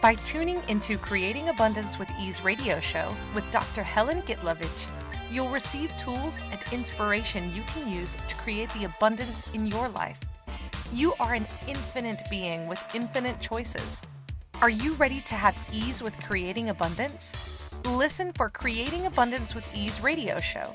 By 0.01 0.15
tuning 0.15 0.61
into 0.67 0.97
Creating 0.97 1.49
Abundance 1.49 1.97
with 1.97 2.09
Ease 2.19 2.43
radio 2.43 2.79
show 2.79 3.15
with 3.33 3.49
Dr. 3.51 3.83
Helen 3.83 4.21
Gitlovich, 4.21 4.87
you'll 5.31 5.49
receive 5.49 5.91
tools 5.97 6.35
and 6.51 6.59
inspiration 6.71 7.53
you 7.53 7.63
can 7.63 7.91
use 7.91 8.15
to 8.27 8.35
create 8.35 8.71
the 8.73 8.85
abundance 8.85 9.47
in 9.53 9.65
your 9.65 9.89
life. 9.89 10.19
You 10.91 11.13
are 11.19 11.33
an 11.33 11.47
infinite 11.67 12.21
being 12.29 12.67
with 12.67 12.79
infinite 12.93 13.41
choices. 13.41 14.01
Are 14.61 14.69
you 14.69 14.93
ready 14.93 15.21
to 15.21 15.35
have 15.35 15.57
ease 15.71 16.01
with 16.01 16.17
creating 16.19 16.69
abundance? 16.69 17.31
Listen 17.85 18.31
for 18.33 18.49
Creating 18.49 19.05
Abundance 19.05 19.53
with 19.53 19.65
Ease 19.73 20.01
radio 20.01 20.39
show 20.39 20.73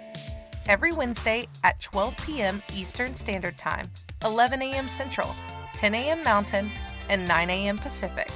every 0.67 0.93
Wednesday 0.93 1.49
at 1.65 1.81
12 1.81 2.17
p.m. 2.25 2.63
Eastern 2.75 3.15
Standard 3.15 3.59
Time, 3.59 3.91
11 4.23 4.63
a.m. 4.63 4.89
Central 4.89 5.35
10 5.75 5.95
a.m. 5.95 6.23
Mountain, 6.23 6.71
and 7.09 7.27
9 7.27 7.51
a.m. 7.51 7.79
Pacific 7.79 8.29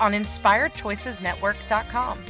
on 0.00 0.12
InspiredChoicesNetwork.com. 0.12 2.24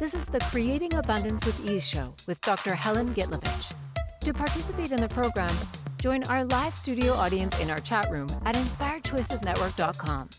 This 0.00 0.14
is 0.14 0.24
the 0.26 0.40
Creating 0.40 0.94
Abundance 0.94 1.46
with 1.46 1.64
Ease 1.64 1.86
show 1.86 2.12
with 2.26 2.40
Dr. 2.40 2.74
Helen 2.74 3.14
Gitlovich. 3.14 3.72
To 4.20 4.34
participate 4.34 4.90
in 4.90 5.00
the 5.00 5.06
program, 5.08 5.56
join 5.98 6.24
our 6.24 6.44
live 6.44 6.74
studio 6.74 7.12
audience 7.12 7.56
in 7.60 7.70
our 7.70 7.78
chat 7.78 8.10
room 8.10 8.26
at 8.44 8.56
InspiredChoicesNetwork.com. 8.56 10.30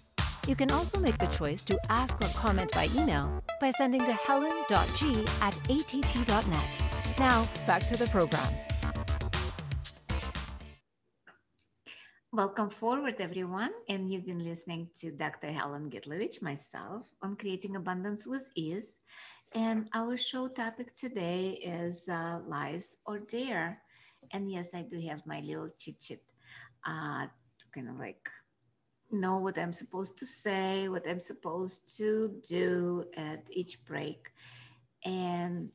You 0.45 0.57
can 0.57 0.71
also 0.71 0.99
make 0.99 1.17
the 1.19 1.27
choice 1.27 1.63
to 1.63 1.79
ask 1.89 2.13
or 2.21 2.27
comment 2.35 2.71
by 2.73 2.89
email 2.95 3.41
by 3.61 3.71
sending 3.71 4.01
to 4.01 4.11
helen.g 4.11 5.25
at 5.39 5.55
att.net. 5.69 6.69
Now, 7.17 7.47
back 7.65 7.87
to 7.87 7.95
the 7.95 8.07
program. 8.07 8.53
Welcome 12.33 12.69
forward, 12.69 13.15
everyone. 13.19 13.71
And 13.87 14.11
you've 14.11 14.25
been 14.25 14.43
listening 14.43 14.89
to 14.97 15.11
Dr. 15.11 15.47
Helen 15.47 15.89
Gitlovich, 15.89 16.41
myself, 16.41 17.05
on 17.21 17.37
Creating 17.37 17.77
Abundance 17.77 18.27
with 18.27 18.43
Ease. 18.55 18.91
And 19.55 19.87
our 19.93 20.17
show 20.17 20.49
topic 20.49 20.97
today 20.97 21.51
is 21.63 22.03
uh, 22.09 22.39
lies 22.45 22.97
or 23.05 23.19
dare. 23.19 23.79
And 24.33 24.51
yes, 24.51 24.69
I 24.73 24.81
do 24.81 24.99
have 25.07 25.25
my 25.25 25.39
little 25.39 25.69
chit 25.79 26.01
chit 26.01 26.23
uh, 26.85 27.27
kind 27.73 27.87
of 27.87 27.97
like 27.97 28.27
know 29.13 29.37
what 29.37 29.57
I'm 29.57 29.73
supposed 29.73 30.17
to 30.17 30.25
say, 30.25 30.87
what 30.89 31.07
I'm 31.07 31.19
supposed 31.19 31.95
to 31.97 32.41
do 32.47 33.05
at 33.15 33.43
each 33.49 33.83
break. 33.85 34.31
And 35.05 35.69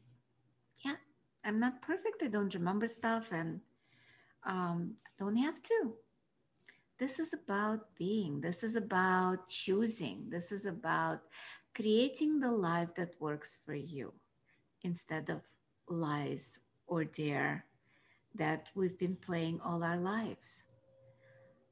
yeah, 0.84 0.96
I'm 1.44 1.60
not 1.60 1.82
perfect. 1.82 2.22
I 2.22 2.28
don't 2.28 2.54
remember 2.54 2.88
stuff 2.88 3.32
and 3.32 3.60
um, 4.44 4.94
don't 5.18 5.36
have 5.36 5.62
to. 5.62 5.94
This 6.98 7.18
is 7.20 7.32
about 7.32 7.94
being, 7.96 8.40
this 8.40 8.62
is 8.62 8.74
about 8.74 9.46
choosing, 9.48 10.26
this 10.28 10.50
is 10.50 10.64
about 10.64 11.20
creating 11.74 12.40
the 12.40 12.50
life 12.50 12.88
that 12.96 13.20
works 13.20 13.58
for 13.64 13.74
you 13.74 14.12
instead 14.82 15.30
of 15.30 15.42
lies 15.88 16.58
or 16.88 17.04
dare 17.04 17.64
that 18.34 18.68
we've 18.74 18.98
been 18.98 19.16
playing 19.16 19.60
all 19.64 19.84
our 19.84 19.96
lives. 19.96 20.62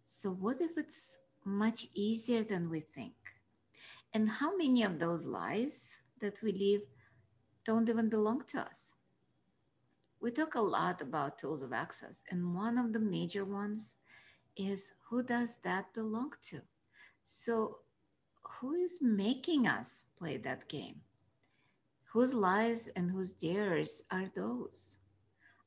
So, 0.04 0.30
what 0.30 0.60
if 0.60 0.78
it's 0.78 1.16
much 1.46 1.88
easier 1.94 2.44
than 2.44 2.70
we 2.70 2.80
think. 2.80 3.14
And 4.14 4.28
how 4.28 4.56
many 4.56 4.82
of 4.82 4.98
those 4.98 5.26
lies 5.26 5.96
that 6.20 6.42
we 6.42 6.52
live 6.52 6.82
don't 7.64 7.88
even 7.88 8.08
belong 8.10 8.44
to 8.48 8.60
us? 8.60 8.92
We 10.20 10.30
talk 10.32 10.54
a 10.54 10.60
lot 10.60 11.00
about 11.02 11.38
tools 11.38 11.62
of 11.62 11.72
access, 11.72 12.22
and 12.30 12.54
one 12.54 12.78
of 12.78 12.92
the 12.92 13.00
major 13.00 13.44
ones 13.44 13.94
is 14.56 14.92
who 15.08 15.22
does 15.22 15.56
that 15.62 15.92
belong 15.94 16.32
to? 16.50 16.62
So, 17.22 17.78
who 18.60 18.72
is 18.74 19.00
making 19.02 19.66
us 19.66 20.04
play 20.18 20.38
that 20.38 20.68
game? 20.68 21.02
Whose 22.12 22.34
lies 22.34 22.88
and 22.88 23.10
whose 23.10 23.32
dares 23.32 24.02
are 24.10 24.28
those? 24.34 24.96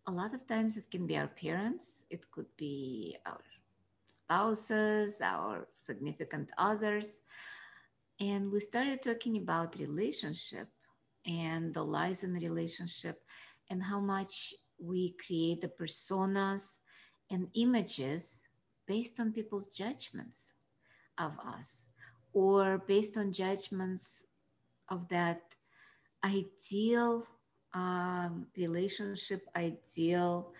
A 0.08 0.12
lot 0.12 0.34
of 0.34 0.48
times 0.48 0.78
it 0.78 0.90
can 0.92 1.08
be 1.08 1.18
our 1.18 1.28
parents, 1.28 2.04
it 2.10 2.32
could 2.32 2.56
be 2.58 3.18
our 3.26 3.42
spouses, 4.30 5.22
our 5.22 5.68
significant 5.80 6.50
others. 6.60 7.22
And 8.20 8.52
we 8.52 8.60
started 8.60 9.02
talking 9.02 9.38
about 9.38 9.80
relationship 9.80 10.68
and 11.26 11.74
the 11.74 11.84
lies 11.84 12.24
in 12.24 12.34
relationship 12.34 13.22
and 13.72 13.82
how 13.82 14.00
much 14.00 14.54
we 14.80 15.16
create 15.26 15.62
the 15.62 15.70
personas 15.70 16.78
and 17.32 17.48
images 17.56 18.42
based 18.88 19.20
on 19.20 19.34
people's 19.34 19.68
judgments 19.68 20.54
of 21.18 21.34
us 21.40 21.86
or 22.34 22.84
based 22.88 23.18
on 23.18 23.34
judgments 23.34 24.26
of 24.90 25.08
that 25.10 25.42
ideal 26.24 27.26
um, 27.74 28.46
relationship, 28.58 29.42
ideal 29.56 30.54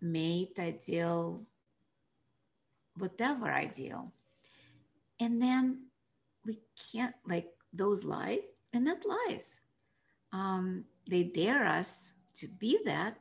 mate, 0.00 0.58
ideal 0.58 1.42
whatever 2.98 3.46
ideal. 3.50 4.12
And 5.20 5.40
then 5.42 5.86
we 6.44 6.58
can't 6.92 7.14
like 7.26 7.48
those 7.72 8.04
lies, 8.04 8.44
and 8.72 8.84
not 8.84 8.98
lies. 9.04 9.56
Um, 10.32 10.84
they 11.08 11.24
dare 11.24 11.64
us 11.64 12.12
to 12.36 12.48
be 12.48 12.78
that. 12.84 13.16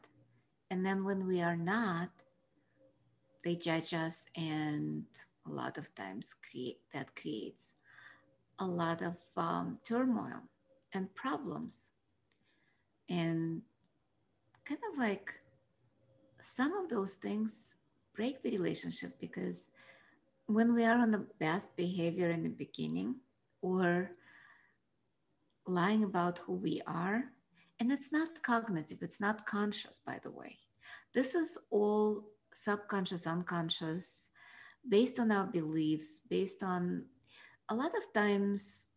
And 0.70 0.86
then 0.86 1.04
when 1.04 1.26
we 1.26 1.42
are 1.42 1.56
not, 1.56 2.10
they 3.44 3.56
judge 3.56 3.94
us 3.94 4.26
and 4.36 5.04
a 5.48 5.52
lot 5.52 5.78
of 5.78 5.94
times 5.96 6.34
create 6.50 6.80
that 6.94 7.16
creates 7.16 7.72
a 8.60 8.66
lot 8.66 9.02
of 9.02 9.16
um, 9.38 9.78
turmoil 9.86 10.42
and 10.94 11.14
problems 11.16 11.84
and 13.10 13.62
kind 14.66 14.80
of 14.92 14.98
like 14.98 15.34
some 16.42 16.74
of 16.74 16.90
those 16.90 17.14
things 17.14 17.54
break 18.18 18.42
the 18.42 18.52
relationship 18.52 19.18
because 19.22 19.70
when 20.48 20.74
we 20.74 20.84
are 20.84 20.98
on 20.98 21.12
the 21.12 21.26
best 21.40 21.74
behavior 21.78 22.32
in 22.32 22.44
the 22.44 22.50
beginning 22.50 23.16
or 23.62 24.10
lying 25.68 26.04
about 26.04 26.40
who 26.40 26.54
we 26.54 26.82
are 26.88 27.24
and 27.80 27.92
it's 27.92 28.12
not 28.12 28.42
cognitive 28.44 28.98
it's 29.02 29.22
not 29.22 29.46
conscious 29.46 30.02
by 30.06 30.20
the 30.24 30.32
way. 30.32 30.58
This 31.14 31.36
is 31.36 31.58
all 31.70 32.24
subconscious 32.54 33.28
unconscious 33.28 34.30
based 34.90 35.20
on 35.20 35.32
our 35.32 35.46
beliefs 35.46 36.22
based 36.30 36.64
on 36.64 37.06
a 37.70 37.76
lot 37.76 37.92
of 37.96 38.12
times 38.14 38.88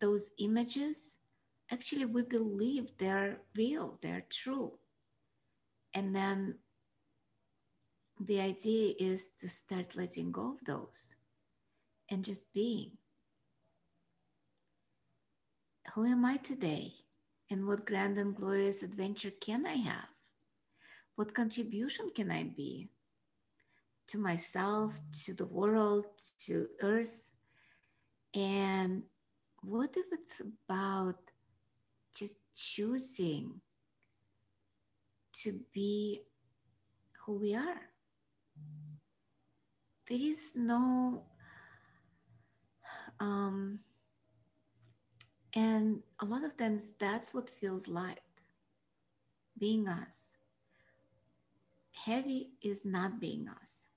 those 0.00 0.30
images 0.38 1.18
actually 1.70 2.06
we 2.06 2.22
believe 2.22 2.90
they're 2.98 3.38
real 3.56 3.98
they're 4.02 4.26
true. 4.30 4.72
And 5.94 6.14
then 6.14 6.56
the 8.20 8.40
idea 8.40 8.94
is 8.98 9.26
to 9.40 9.48
start 9.48 9.96
letting 9.96 10.30
go 10.32 10.52
of 10.52 10.64
those 10.66 11.14
and 12.10 12.24
just 12.24 12.52
being. 12.52 12.92
Who 15.94 16.04
am 16.04 16.24
i 16.24 16.36
today? 16.38 16.94
And 17.50 17.66
what 17.66 17.86
grand 17.86 18.18
and 18.18 18.34
glorious 18.34 18.82
adventure 18.82 19.30
can 19.40 19.66
i 19.66 19.74
have? 19.74 20.08
What 21.16 21.34
contribution 21.34 22.10
can 22.14 22.30
i 22.30 22.44
be 22.44 22.88
to 24.08 24.18
myself 24.18 25.00
to 25.24 25.34
the 25.34 25.46
world 25.46 26.06
to 26.46 26.68
earth? 26.82 27.32
And 28.34 29.02
what 29.62 29.90
if 29.96 30.06
it's 30.12 30.40
about 30.40 31.18
just 32.16 32.34
choosing 32.54 33.60
to 35.42 35.60
be 35.72 36.22
who 37.24 37.38
we 37.38 37.54
are? 37.54 37.93
There 40.08 40.18
is 40.18 40.52
no, 40.54 41.24
um, 43.20 43.80
and 45.54 46.02
a 46.20 46.24
lot 46.24 46.44
of 46.44 46.56
times 46.56 46.88
that's 46.98 47.32
what 47.34 47.48
feels 47.50 47.88
light 47.88 48.20
being 49.58 49.88
us. 49.88 50.30
Heavy 51.94 52.52
is 52.62 52.84
not 52.84 53.20
being 53.20 53.48
us. 53.48 53.88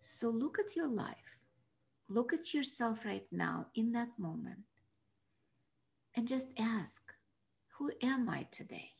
So 0.00 0.28
look 0.30 0.58
at 0.58 0.76
your 0.76 0.88
life 0.88 1.38
look 2.08 2.32
at 2.32 2.52
yourself 2.54 3.04
right 3.04 3.26
now 3.32 3.66
in 3.74 3.92
that 3.92 4.18
moment 4.18 4.64
and 6.16 6.26
just 6.28 6.48
ask, 6.58 7.12
who 7.78 7.90
am 8.02 8.28
I 8.28 8.44
today? 8.50 8.92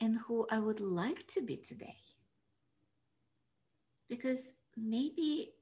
And 0.00 0.18
who 0.18 0.46
I 0.50 0.58
would 0.58 0.80
like 0.80 1.26
to 1.28 1.40
be 1.42 1.56
today. 1.56 2.09
Because 4.10 4.52
maybe 4.76 5.54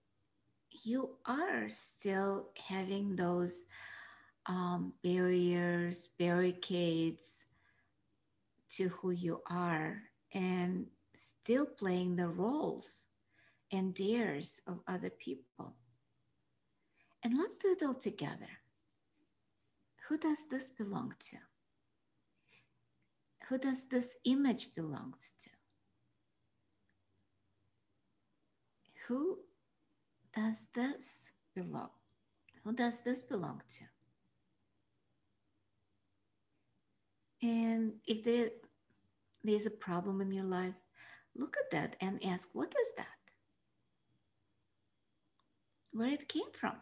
you 0.85 1.17
are 1.27 1.71
still 1.71 2.51
having 2.69 3.17
those 3.17 3.63
um, 4.47 4.95
barriers, 5.05 6.09
barricades 6.19 7.39
to 8.77 8.89
who 8.89 9.11
you 9.11 9.43
are, 9.51 10.03
and 10.35 10.87
still 11.17 11.67
playing 11.67 12.17
the 12.17 12.29
roles 12.29 13.07
and 13.73 13.95
dares 13.95 14.61
of 14.67 14.81
other 14.89 15.11
people. 15.11 15.77
And 17.25 17.39
let's 17.39 17.57
do 17.57 17.73
it 17.73 17.83
all 17.83 17.95
together. 17.95 18.51
Who 20.09 20.19
does 20.19 20.47
this 20.51 20.69
belong 20.71 21.15
to? 21.31 21.39
Who 23.49 23.59
does 23.59 23.85
this 23.89 24.09
image 24.25 24.75
belong 24.75 25.15
to? 25.45 25.51
Who 29.09 29.39
does 30.35 30.57
this 30.75 31.05
belong? 31.55 31.91
Who 32.65 32.73
does 32.73 32.99
this 33.05 33.23
belong 33.23 33.63
to? 33.79 33.85
And 37.49 37.93
if 38.07 38.25
there, 38.25 38.51
there's 39.45 39.67
a 39.67 39.71
problem 39.71 40.21
in 40.21 40.33
your 40.33 40.45
life, 40.45 40.75
look 41.37 41.57
at 41.57 41.71
that 41.73 41.97
and 42.01 42.25
ask, 42.25 42.49
what 42.53 42.75
is 42.81 42.89
that? 42.97 43.07
where 45.93 46.13
it 46.13 46.29
came 46.29 46.51
from. 46.53 46.77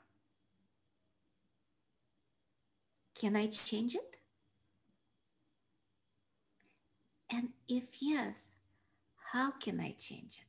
Can 3.14 3.34
I 3.34 3.48
change 3.48 3.94
it? 3.94 4.16
And 7.30 7.50
if 7.68 7.84
yes, 8.00 8.54
how 9.32 9.52
can 9.52 9.80
I 9.80 9.92
change 9.98 10.34
it? 10.38 10.45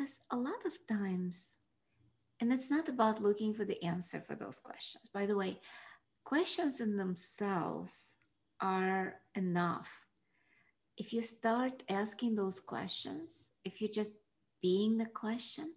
Because 0.00 0.18
a 0.30 0.36
lot 0.36 0.64
of 0.64 0.72
times, 0.88 1.56
and 2.40 2.50
it's 2.50 2.70
not 2.70 2.88
about 2.88 3.20
looking 3.20 3.52
for 3.52 3.66
the 3.66 3.82
answer 3.84 4.22
for 4.26 4.34
those 4.34 4.58
questions. 4.58 5.10
By 5.12 5.26
the 5.26 5.36
way, 5.36 5.60
questions 6.24 6.80
in 6.80 6.96
themselves 6.96 8.14
are 8.62 9.16
enough. 9.34 9.90
If 10.96 11.12
you 11.12 11.20
start 11.20 11.82
asking 11.90 12.34
those 12.34 12.60
questions, 12.60 13.28
if 13.66 13.78
you're 13.82 13.92
just 13.92 14.12
being 14.62 14.96
the 14.96 15.04
question, 15.04 15.70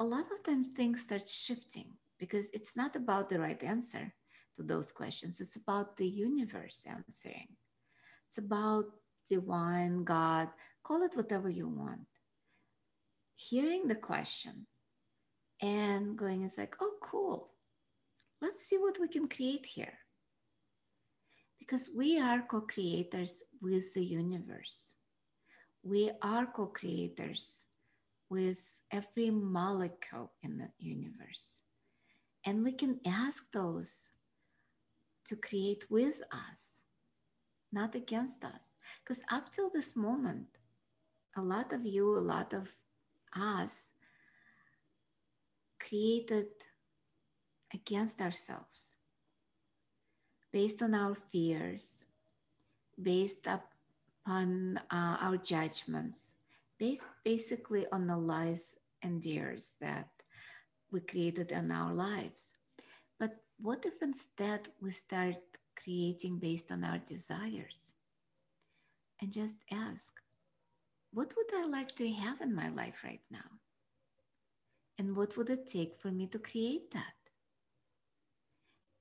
a 0.00 0.04
lot 0.04 0.26
of 0.32 0.42
times 0.42 0.70
things 0.70 1.02
start 1.02 1.28
shifting 1.28 1.92
because 2.18 2.50
it's 2.52 2.74
not 2.74 2.96
about 2.96 3.28
the 3.28 3.38
right 3.38 3.62
answer 3.62 4.12
to 4.56 4.64
those 4.64 4.90
questions. 4.90 5.40
It's 5.40 5.54
about 5.54 5.96
the 5.96 6.08
universe 6.08 6.84
answering. 6.88 7.46
It's 8.28 8.38
about 8.38 8.86
divine, 9.28 10.02
God, 10.02 10.48
call 10.82 11.02
it 11.02 11.14
whatever 11.14 11.48
you 11.48 11.68
want. 11.68 12.00
Hearing 13.36 13.88
the 13.88 13.94
question 13.96 14.66
and 15.60 16.16
going, 16.16 16.42
it's 16.44 16.58
like, 16.58 16.76
oh, 16.80 16.94
cool. 17.02 17.50
Let's 18.40 18.64
see 18.64 18.78
what 18.78 18.98
we 19.00 19.08
can 19.08 19.28
create 19.28 19.66
here. 19.66 19.98
Because 21.58 21.90
we 21.94 22.18
are 22.18 22.42
co 22.42 22.60
creators 22.62 23.42
with 23.60 23.94
the 23.94 24.04
universe. 24.04 24.92
We 25.82 26.10
are 26.22 26.46
co 26.46 26.66
creators 26.66 27.66
with 28.28 28.60
every 28.90 29.30
molecule 29.30 30.32
in 30.42 30.58
the 30.58 30.70
universe. 30.78 31.60
And 32.44 32.64
we 32.64 32.72
can 32.72 33.00
ask 33.06 33.44
those 33.52 34.08
to 35.26 35.36
create 35.36 35.90
with 35.90 36.22
us, 36.32 36.80
not 37.72 37.94
against 37.94 38.44
us. 38.44 38.64
Because 39.04 39.22
up 39.30 39.52
till 39.52 39.70
this 39.70 39.96
moment, 39.96 40.46
a 41.36 41.42
lot 41.42 41.72
of 41.72 41.84
you, 41.86 42.16
a 42.16 42.20
lot 42.20 42.52
of 42.52 42.68
us 43.36 43.86
created 45.80 46.46
against 47.74 48.20
ourselves 48.20 48.86
based 50.52 50.82
on 50.82 50.94
our 50.94 51.14
fears, 51.14 52.06
based 53.02 53.46
upon 53.46 54.78
uh, 54.90 55.16
our 55.20 55.36
judgments, 55.38 56.20
based 56.78 57.04
basically 57.24 57.86
on 57.92 58.06
the 58.06 58.16
lies 58.16 58.74
and 59.02 59.22
dares 59.22 59.74
that 59.80 60.08
we 60.92 61.00
created 61.00 61.50
in 61.52 61.70
our 61.70 61.92
lives. 61.92 62.54
But 63.18 63.36
what 63.58 63.84
if 63.86 64.02
instead 64.02 64.68
we 64.80 64.90
start 64.92 65.36
creating 65.76 66.38
based 66.38 66.70
on 66.72 66.84
our 66.84 66.98
desires 66.98 67.92
and 69.20 69.32
just 69.32 69.56
ask, 69.72 70.21
what 71.12 71.34
would 71.36 71.54
I 71.54 71.66
like 71.66 71.94
to 71.96 72.10
have 72.10 72.40
in 72.40 72.54
my 72.54 72.68
life 72.70 72.96
right 73.04 73.20
now? 73.30 73.50
And 74.98 75.16
what 75.16 75.36
would 75.36 75.50
it 75.50 75.68
take 75.70 75.98
for 76.00 76.10
me 76.10 76.26
to 76.28 76.38
create 76.38 76.90
that? 76.92 77.14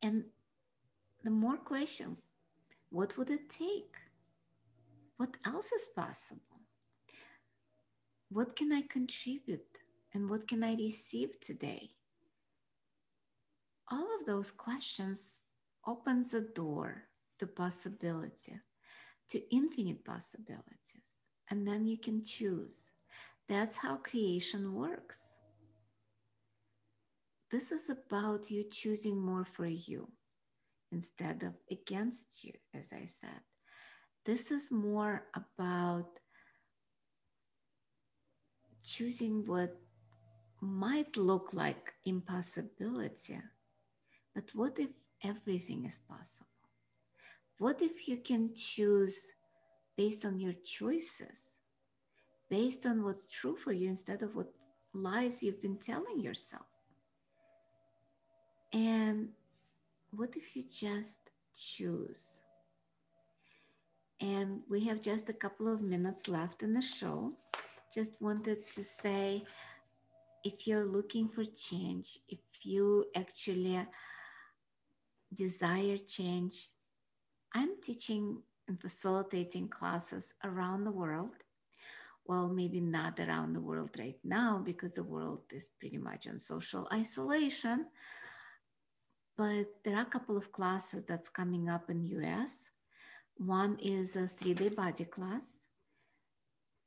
And 0.01 0.25
the 1.23 1.29
more 1.29 1.57
question, 1.57 2.17
what 2.89 3.17
would 3.17 3.29
it 3.29 3.49
take? 3.49 3.95
What 5.17 5.37
else 5.45 5.71
is 5.71 5.85
possible? 5.95 6.41
What 8.29 8.55
can 8.55 8.71
I 8.71 8.81
contribute? 8.81 9.65
And 10.13 10.29
what 10.29 10.47
can 10.47 10.63
I 10.63 10.75
receive 10.75 11.39
today? 11.39 11.91
All 13.89 14.07
of 14.19 14.25
those 14.25 14.51
questions 14.51 15.19
opens 15.87 16.31
the 16.31 16.41
door 16.41 17.03
to 17.39 17.47
possibility, 17.47 18.59
to 19.29 19.55
infinite 19.55 20.03
possibilities. 20.03 21.00
And 21.51 21.67
then 21.67 21.85
you 21.85 21.99
can 21.99 22.23
choose. 22.25 22.79
That's 23.47 23.77
how 23.77 23.97
creation 23.97 24.73
works. 24.73 25.33
This 27.51 27.71
is 27.71 27.89
about 27.89 28.49
you 28.49 28.63
choosing 28.71 29.19
more 29.19 29.45
for 29.45 29.67
you 29.67 30.09
instead 30.91 31.43
of 31.43 31.53
against 31.69 32.43
you, 32.43 32.53
as 32.73 32.87
I 32.93 33.07
said. 33.21 33.41
This 34.25 34.51
is 34.51 34.71
more 34.71 35.23
about 35.35 36.19
choosing 38.85 39.45
what 39.45 39.75
might 40.61 41.17
look 41.17 41.53
like 41.53 41.93
impossibility, 42.05 43.39
but 44.35 44.49
what 44.55 44.79
if 44.79 44.89
everything 45.23 45.85
is 45.85 45.99
possible? 46.07 46.47
What 47.59 47.81
if 47.81 48.07
you 48.07 48.17
can 48.17 48.53
choose 48.55 49.23
based 49.97 50.25
on 50.25 50.39
your 50.39 50.53
choices, 50.65 51.49
based 52.49 52.85
on 52.85 53.03
what's 53.03 53.29
true 53.29 53.55
for 53.55 53.71
you 53.71 53.89
instead 53.89 54.21
of 54.23 54.35
what 54.35 54.51
lies 54.93 55.41
you've 55.43 55.61
been 55.61 55.77
telling 55.77 56.19
yourself? 56.19 56.65
And 58.73 59.29
what 60.11 60.35
if 60.35 60.55
you 60.55 60.63
just 60.69 61.15
choose? 61.55 62.27
And 64.21 64.61
we 64.69 64.85
have 64.85 65.01
just 65.01 65.29
a 65.29 65.33
couple 65.33 65.67
of 65.67 65.81
minutes 65.81 66.27
left 66.27 66.63
in 66.63 66.73
the 66.73 66.81
show. 66.81 67.33
Just 67.93 68.21
wanted 68.21 68.69
to 68.71 68.83
say 68.83 69.43
if 70.43 70.67
you're 70.67 70.85
looking 70.85 71.27
for 71.27 71.43
change, 71.43 72.19
if 72.29 72.39
you 72.63 73.05
actually 73.15 73.79
desire 75.33 75.97
change, 75.97 76.69
I'm 77.53 77.69
teaching 77.83 78.41
and 78.71 78.79
facilitating 78.79 79.67
classes 79.67 80.33
around 80.45 80.85
the 80.85 80.91
world. 81.03 81.35
Well, 82.25 82.47
maybe 82.47 82.79
not 82.79 83.19
around 83.19 83.53
the 83.53 83.59
world 83.59 83.89
right 83.99 84.19
now 84.23 84.61
because 84.63 84.93
the 84.93 85.03
world 85.03 85.41
is 85.51 85.65
pretty 85.79 85.97
much 85.97 86.27
on 86.27 86.39
social 86.39 86.87
isolation 86.93 87.87
but 89.41 89.65
there 89.83 89.95
are 89.95 90.03
a 90.03 90.13
couple 90.13 90.37
of 90.37 90.51
classes 90.51 91.03
that's 91.07 91.29
coming 91.29 91.67
up 91.67 91.89
in 91.89 92.05
US. 92.05 92.59
One 93.37 93.79
is 93.81 94.15
a 94.15 94.27
three-day 94.27 94.69
body 94.69 95.05
class 95.05 95.41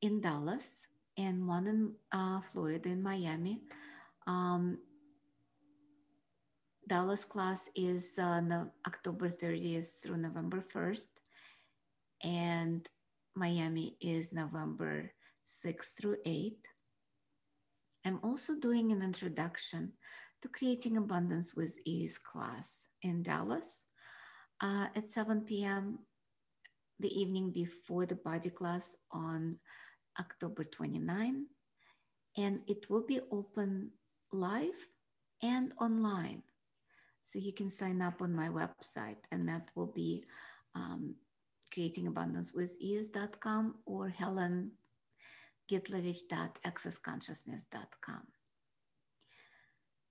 in 0.01 0.21
Dallas 0.21 0.87
and 1.17 1.47
one 1.47 1.67
in 1.67 1.93
uh, 2.13 2.39
Florida 2.39 2.87
in 2.89 3.03
Miami. 3.03 3.61
Um, 4.25 4.77
Dallas 6.87 7.25
class 7.25 7.67
is 7.75 8.17
uh, 8.17 8.41
October 8.87 9.29
30th 9.29 9.89
through 10.01 10.17
November 10.17 10.63
1st, 10.73 11.07
and 12.23 12.87
Miami 13.35 13.97
is 13.99 14.31
November 14.31 15.11
6th 15.65 15.95
through 15.97 16.17
8th. 16.25 16.65
I'm 18.05 18.19
also 18.23 18.53
doing 18.59 18.91
an 18.91 19.01
introduction 19.01 19.91
to 20.41 20.47
Creating 20.47 20.97
Abundance 20.97 21.55
with 21.55 21.77
Ease 21.85 22.17
class 22.17 22.71
in 23.01 23.23
Dallas 23.23 23.65
uh, 24.61 24.87
at 24.95 25.11
7 25.11 25.41
p.m. 25.41 25.99
the 26.99 27.09
evening 27.09 27.51
before 27.51 28.05
the 28.05 28.15
body 28.15 28.49
class 28.49 28.93
on 29.11 29.57
October 30.19 30.63
29. 30.63 31.45
And 32.37 32.59
it 32.67 32.89
will 32.89 33.05
be 33.05 33.21
open 33.31 33.91
live 34.31 34.87
and 35.41 35.73
online. 35.79 36.43
So 37.21 37.39
you 37.39 37.53
can 37.53 37.71
sign 37.71 38.01
up 38.01 38.21
on 38.21 38.35
my 38.35 38.49
website, 38.49 39.17
and 39.31 39.47
that 39.49 39.69
will 39.73 39.91
be 39.91 40.23
um, 40.75 41.15
creatingabundancewithease.com 41.73 43.75
or 43.85 44.13
helengitlovich.accessconsciousness.com. 45.71 48.21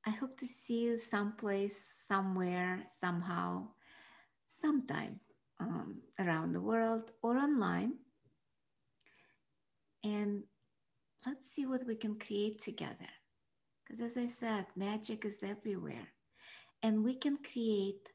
I 0.07 0.11
hope 0.11 0.36
to 0.38 0.46
see 0.46 0.82
you 0.82 0.98
someplace, 0.98 1.82
somewhere, 2.09 2.84
somehow, 3.00 3.68
sometime 4.46 5.18
um, 5.61 6.02
around 6.18 6.52
the 6.52 6.61
world 6.61 7.11
or 7.22 7.38
online. 7.38 7.94
And 10.02 10.42
let's 11.26 11.40
see 11.55 11.64
what 11.64 11.86
we 11.86 11.94
can 11.94 12.18
create 12.18 12.61
together. 12.61 13.09
Because 13.86 14.02
as 14.02 14.16
I 14.16 14.28
said, 14.40 14.66
magic 14.76 15.24
is 15.24 15.38
everywhere. 15.42 16.09
And 16.82 17.02
we 17.02 17.14
can 17.14 17.38
create 17.38 18.09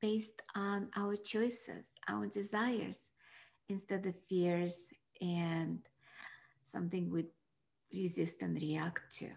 based 0.00 0.40
on 0.54 0.88
our 0.96 1.16
choices, 1.16 1.84
our 2.12 2.28
desires, 2.28 3.08
instead 3.68 4.06
of 4.06 4.16
fears 4.28 4.92
and 5.20 5.80
something 6.66 7.10
we 7.10 7.24
resist 7.92 8.42
and 8.42 8.56
react 8.60 9.16
to. 9.18 9.28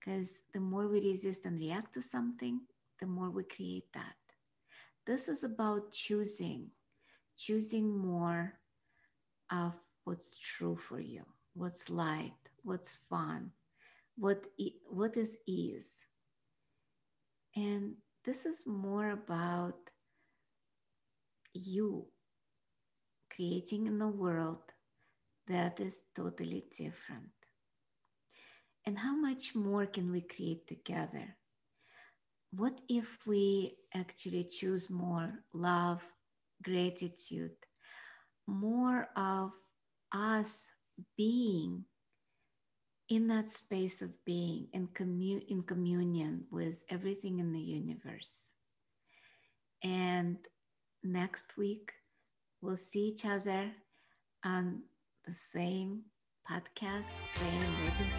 Because 0.00 0.38
the 0.52 0.60
more 0.60 0.88
we 0.88 1.00
resist 1.00 1.44
and 1.44 1.58
react 1.58 1.94
to 1.94 2.02
something, 2.02 2.60
the 3.00 3.06
more 3.06 3.30
we 3.30 3.44
create 3.44 3.92
that. 3.94 4.16
This 5.06 5.28
is 5.28 5.44
about 5.44 5.92
choosing, 5.92 6.70
choosing 7.36 7.96
more 7.98 8.60
of 9.50 9.74
what's 10.04 10.38
true 10.38 10.76
for 10.76 11.00
you, 11.00 11.24
what's 11.54 11.90
light, 11.90 12.36
what's 12.64 12.92
fun, 13.08 13.52
what, 14.16 14.44
what 14.90 15.16
is 15.16 15.36
ease. 15.46 15.94
And 17.56 17.96
this 18.24 18.46
is 18.46 18.66
more 18.66 19.10
about 19.10 19.85
you 21.56 22.06
creating 23.30 23.86
in 23.86 24.00
a 24.02 24.08
world 24.08 24.72
that 25.46 25.80
is 25.80 25.96
totally 26.14 26.66
different. 26.76 27.30
And 28.86 28.98
how 28.98 29.14
much 29.14 29.54
more 29.54 29.86
can 29.86 30.10
we 30.10 30.22
create 30.22 30.66
together? 30.66 31.36
What 32.50 32.80
if 32.88 33.26
we 33.26 33.76
actually 33.94 34.44
choose 34.44 34.90
more 34.90 35.44
love, 35.52 36.02
gratitude, 36.62 37.56
more 38.46 39.08
of 39.16 39.52
us 40.12 40.66
being 41.16 41.84
in 43.08 43.26
that 43.28 43.52
space 43.52 44.00
of 44.02 44.24
being 44.24 44.68
and 44.72 44.92
commu- 44.94 45.44
in 45.48 45.62
communion 45.62 46.46
with 46.50 46.82
everything 46.88 47.38
in 47.40 47.52
the 47.52 47.60
universe? 47.60 48.44
And 49.82 50.38
next 51.12 51.56
week, 51.56 51.92
we'll 52.60 52.78
see 52.92 53.00
each 53.00 53.24
other 53.24 53.70
on 54.44 54.82
the 55.26 55.34
same 55.52 56.02
podcast, 56.48 57.06
same 57.38 57.60
radio 57.60 57.90
station. 57.94 58.12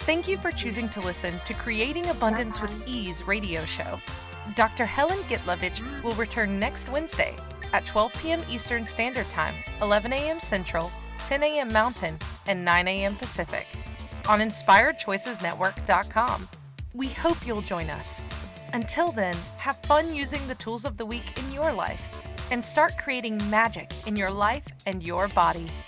Thank 0.00 0.28
you 0.28 0.38
for 0.38 0.52
choosing 0.52 0.88
to 0.90 1.00
listen 1.00 1.40
to 1.46 1.54
Creating 1.54 2.06
Abundance 2.06 2.60
with 2.60 2.70
Ease 2.86 3.26
radio 3.26 3.64
show. 3.64 3.98
Dr. 4.54 4.86
Helen 4.86 5.18
Gitlovich 5.24 5.82
will 6.04 6.14
return 6.14 6.60
next 6.60 6.88
Wednesday 6.88 7.34
at 7.72 7.84
12 7.86 8.12
p.m. 8.14 8.44
Eastern 8.48 8.84
Standard 8.84 9.28
Time, 9.28 9.56
11 9.82 10.12
a.m. 10.12 10.38
Central, 10.38 10.92
10 11.24 11.42
a.m. 11.42 11.72
Mountain, 11.72 12.16
and 12.46 12.64
9 12.64 12.86
a.m. 12.86 13.16
Pacific 13.16 13.66
on 14.28 14.38
InspiredChoicesNetwork.com. 14.40 16.48
We 16.94 17.08
hope 17.08 17.44
you'll 17.46 17.62
join 17.62 17.90
us. 17.90 18.20
Until 18.72 19.12
then, 19.12 19.36
have 19.58 19.76
fun 19.84 20.14
using 20.14 20.46
the 20.46 20.54
tools 20.54 20.84
of 20.84 20.96
the 20.96 21.06
week 21.06 21.38
in 21.38 21.52
your 21.52 21.72
life 21.72 22.00
and 22.50 22.64
start 22.64 22.98
creating 22.98 23.38
magic 23.50 23.92
in 24.06 24.16
your 24.16 24.30
life 24.30 24.64
and 24.86 25.02
your 25.02 25.28
body. 25.28 25.70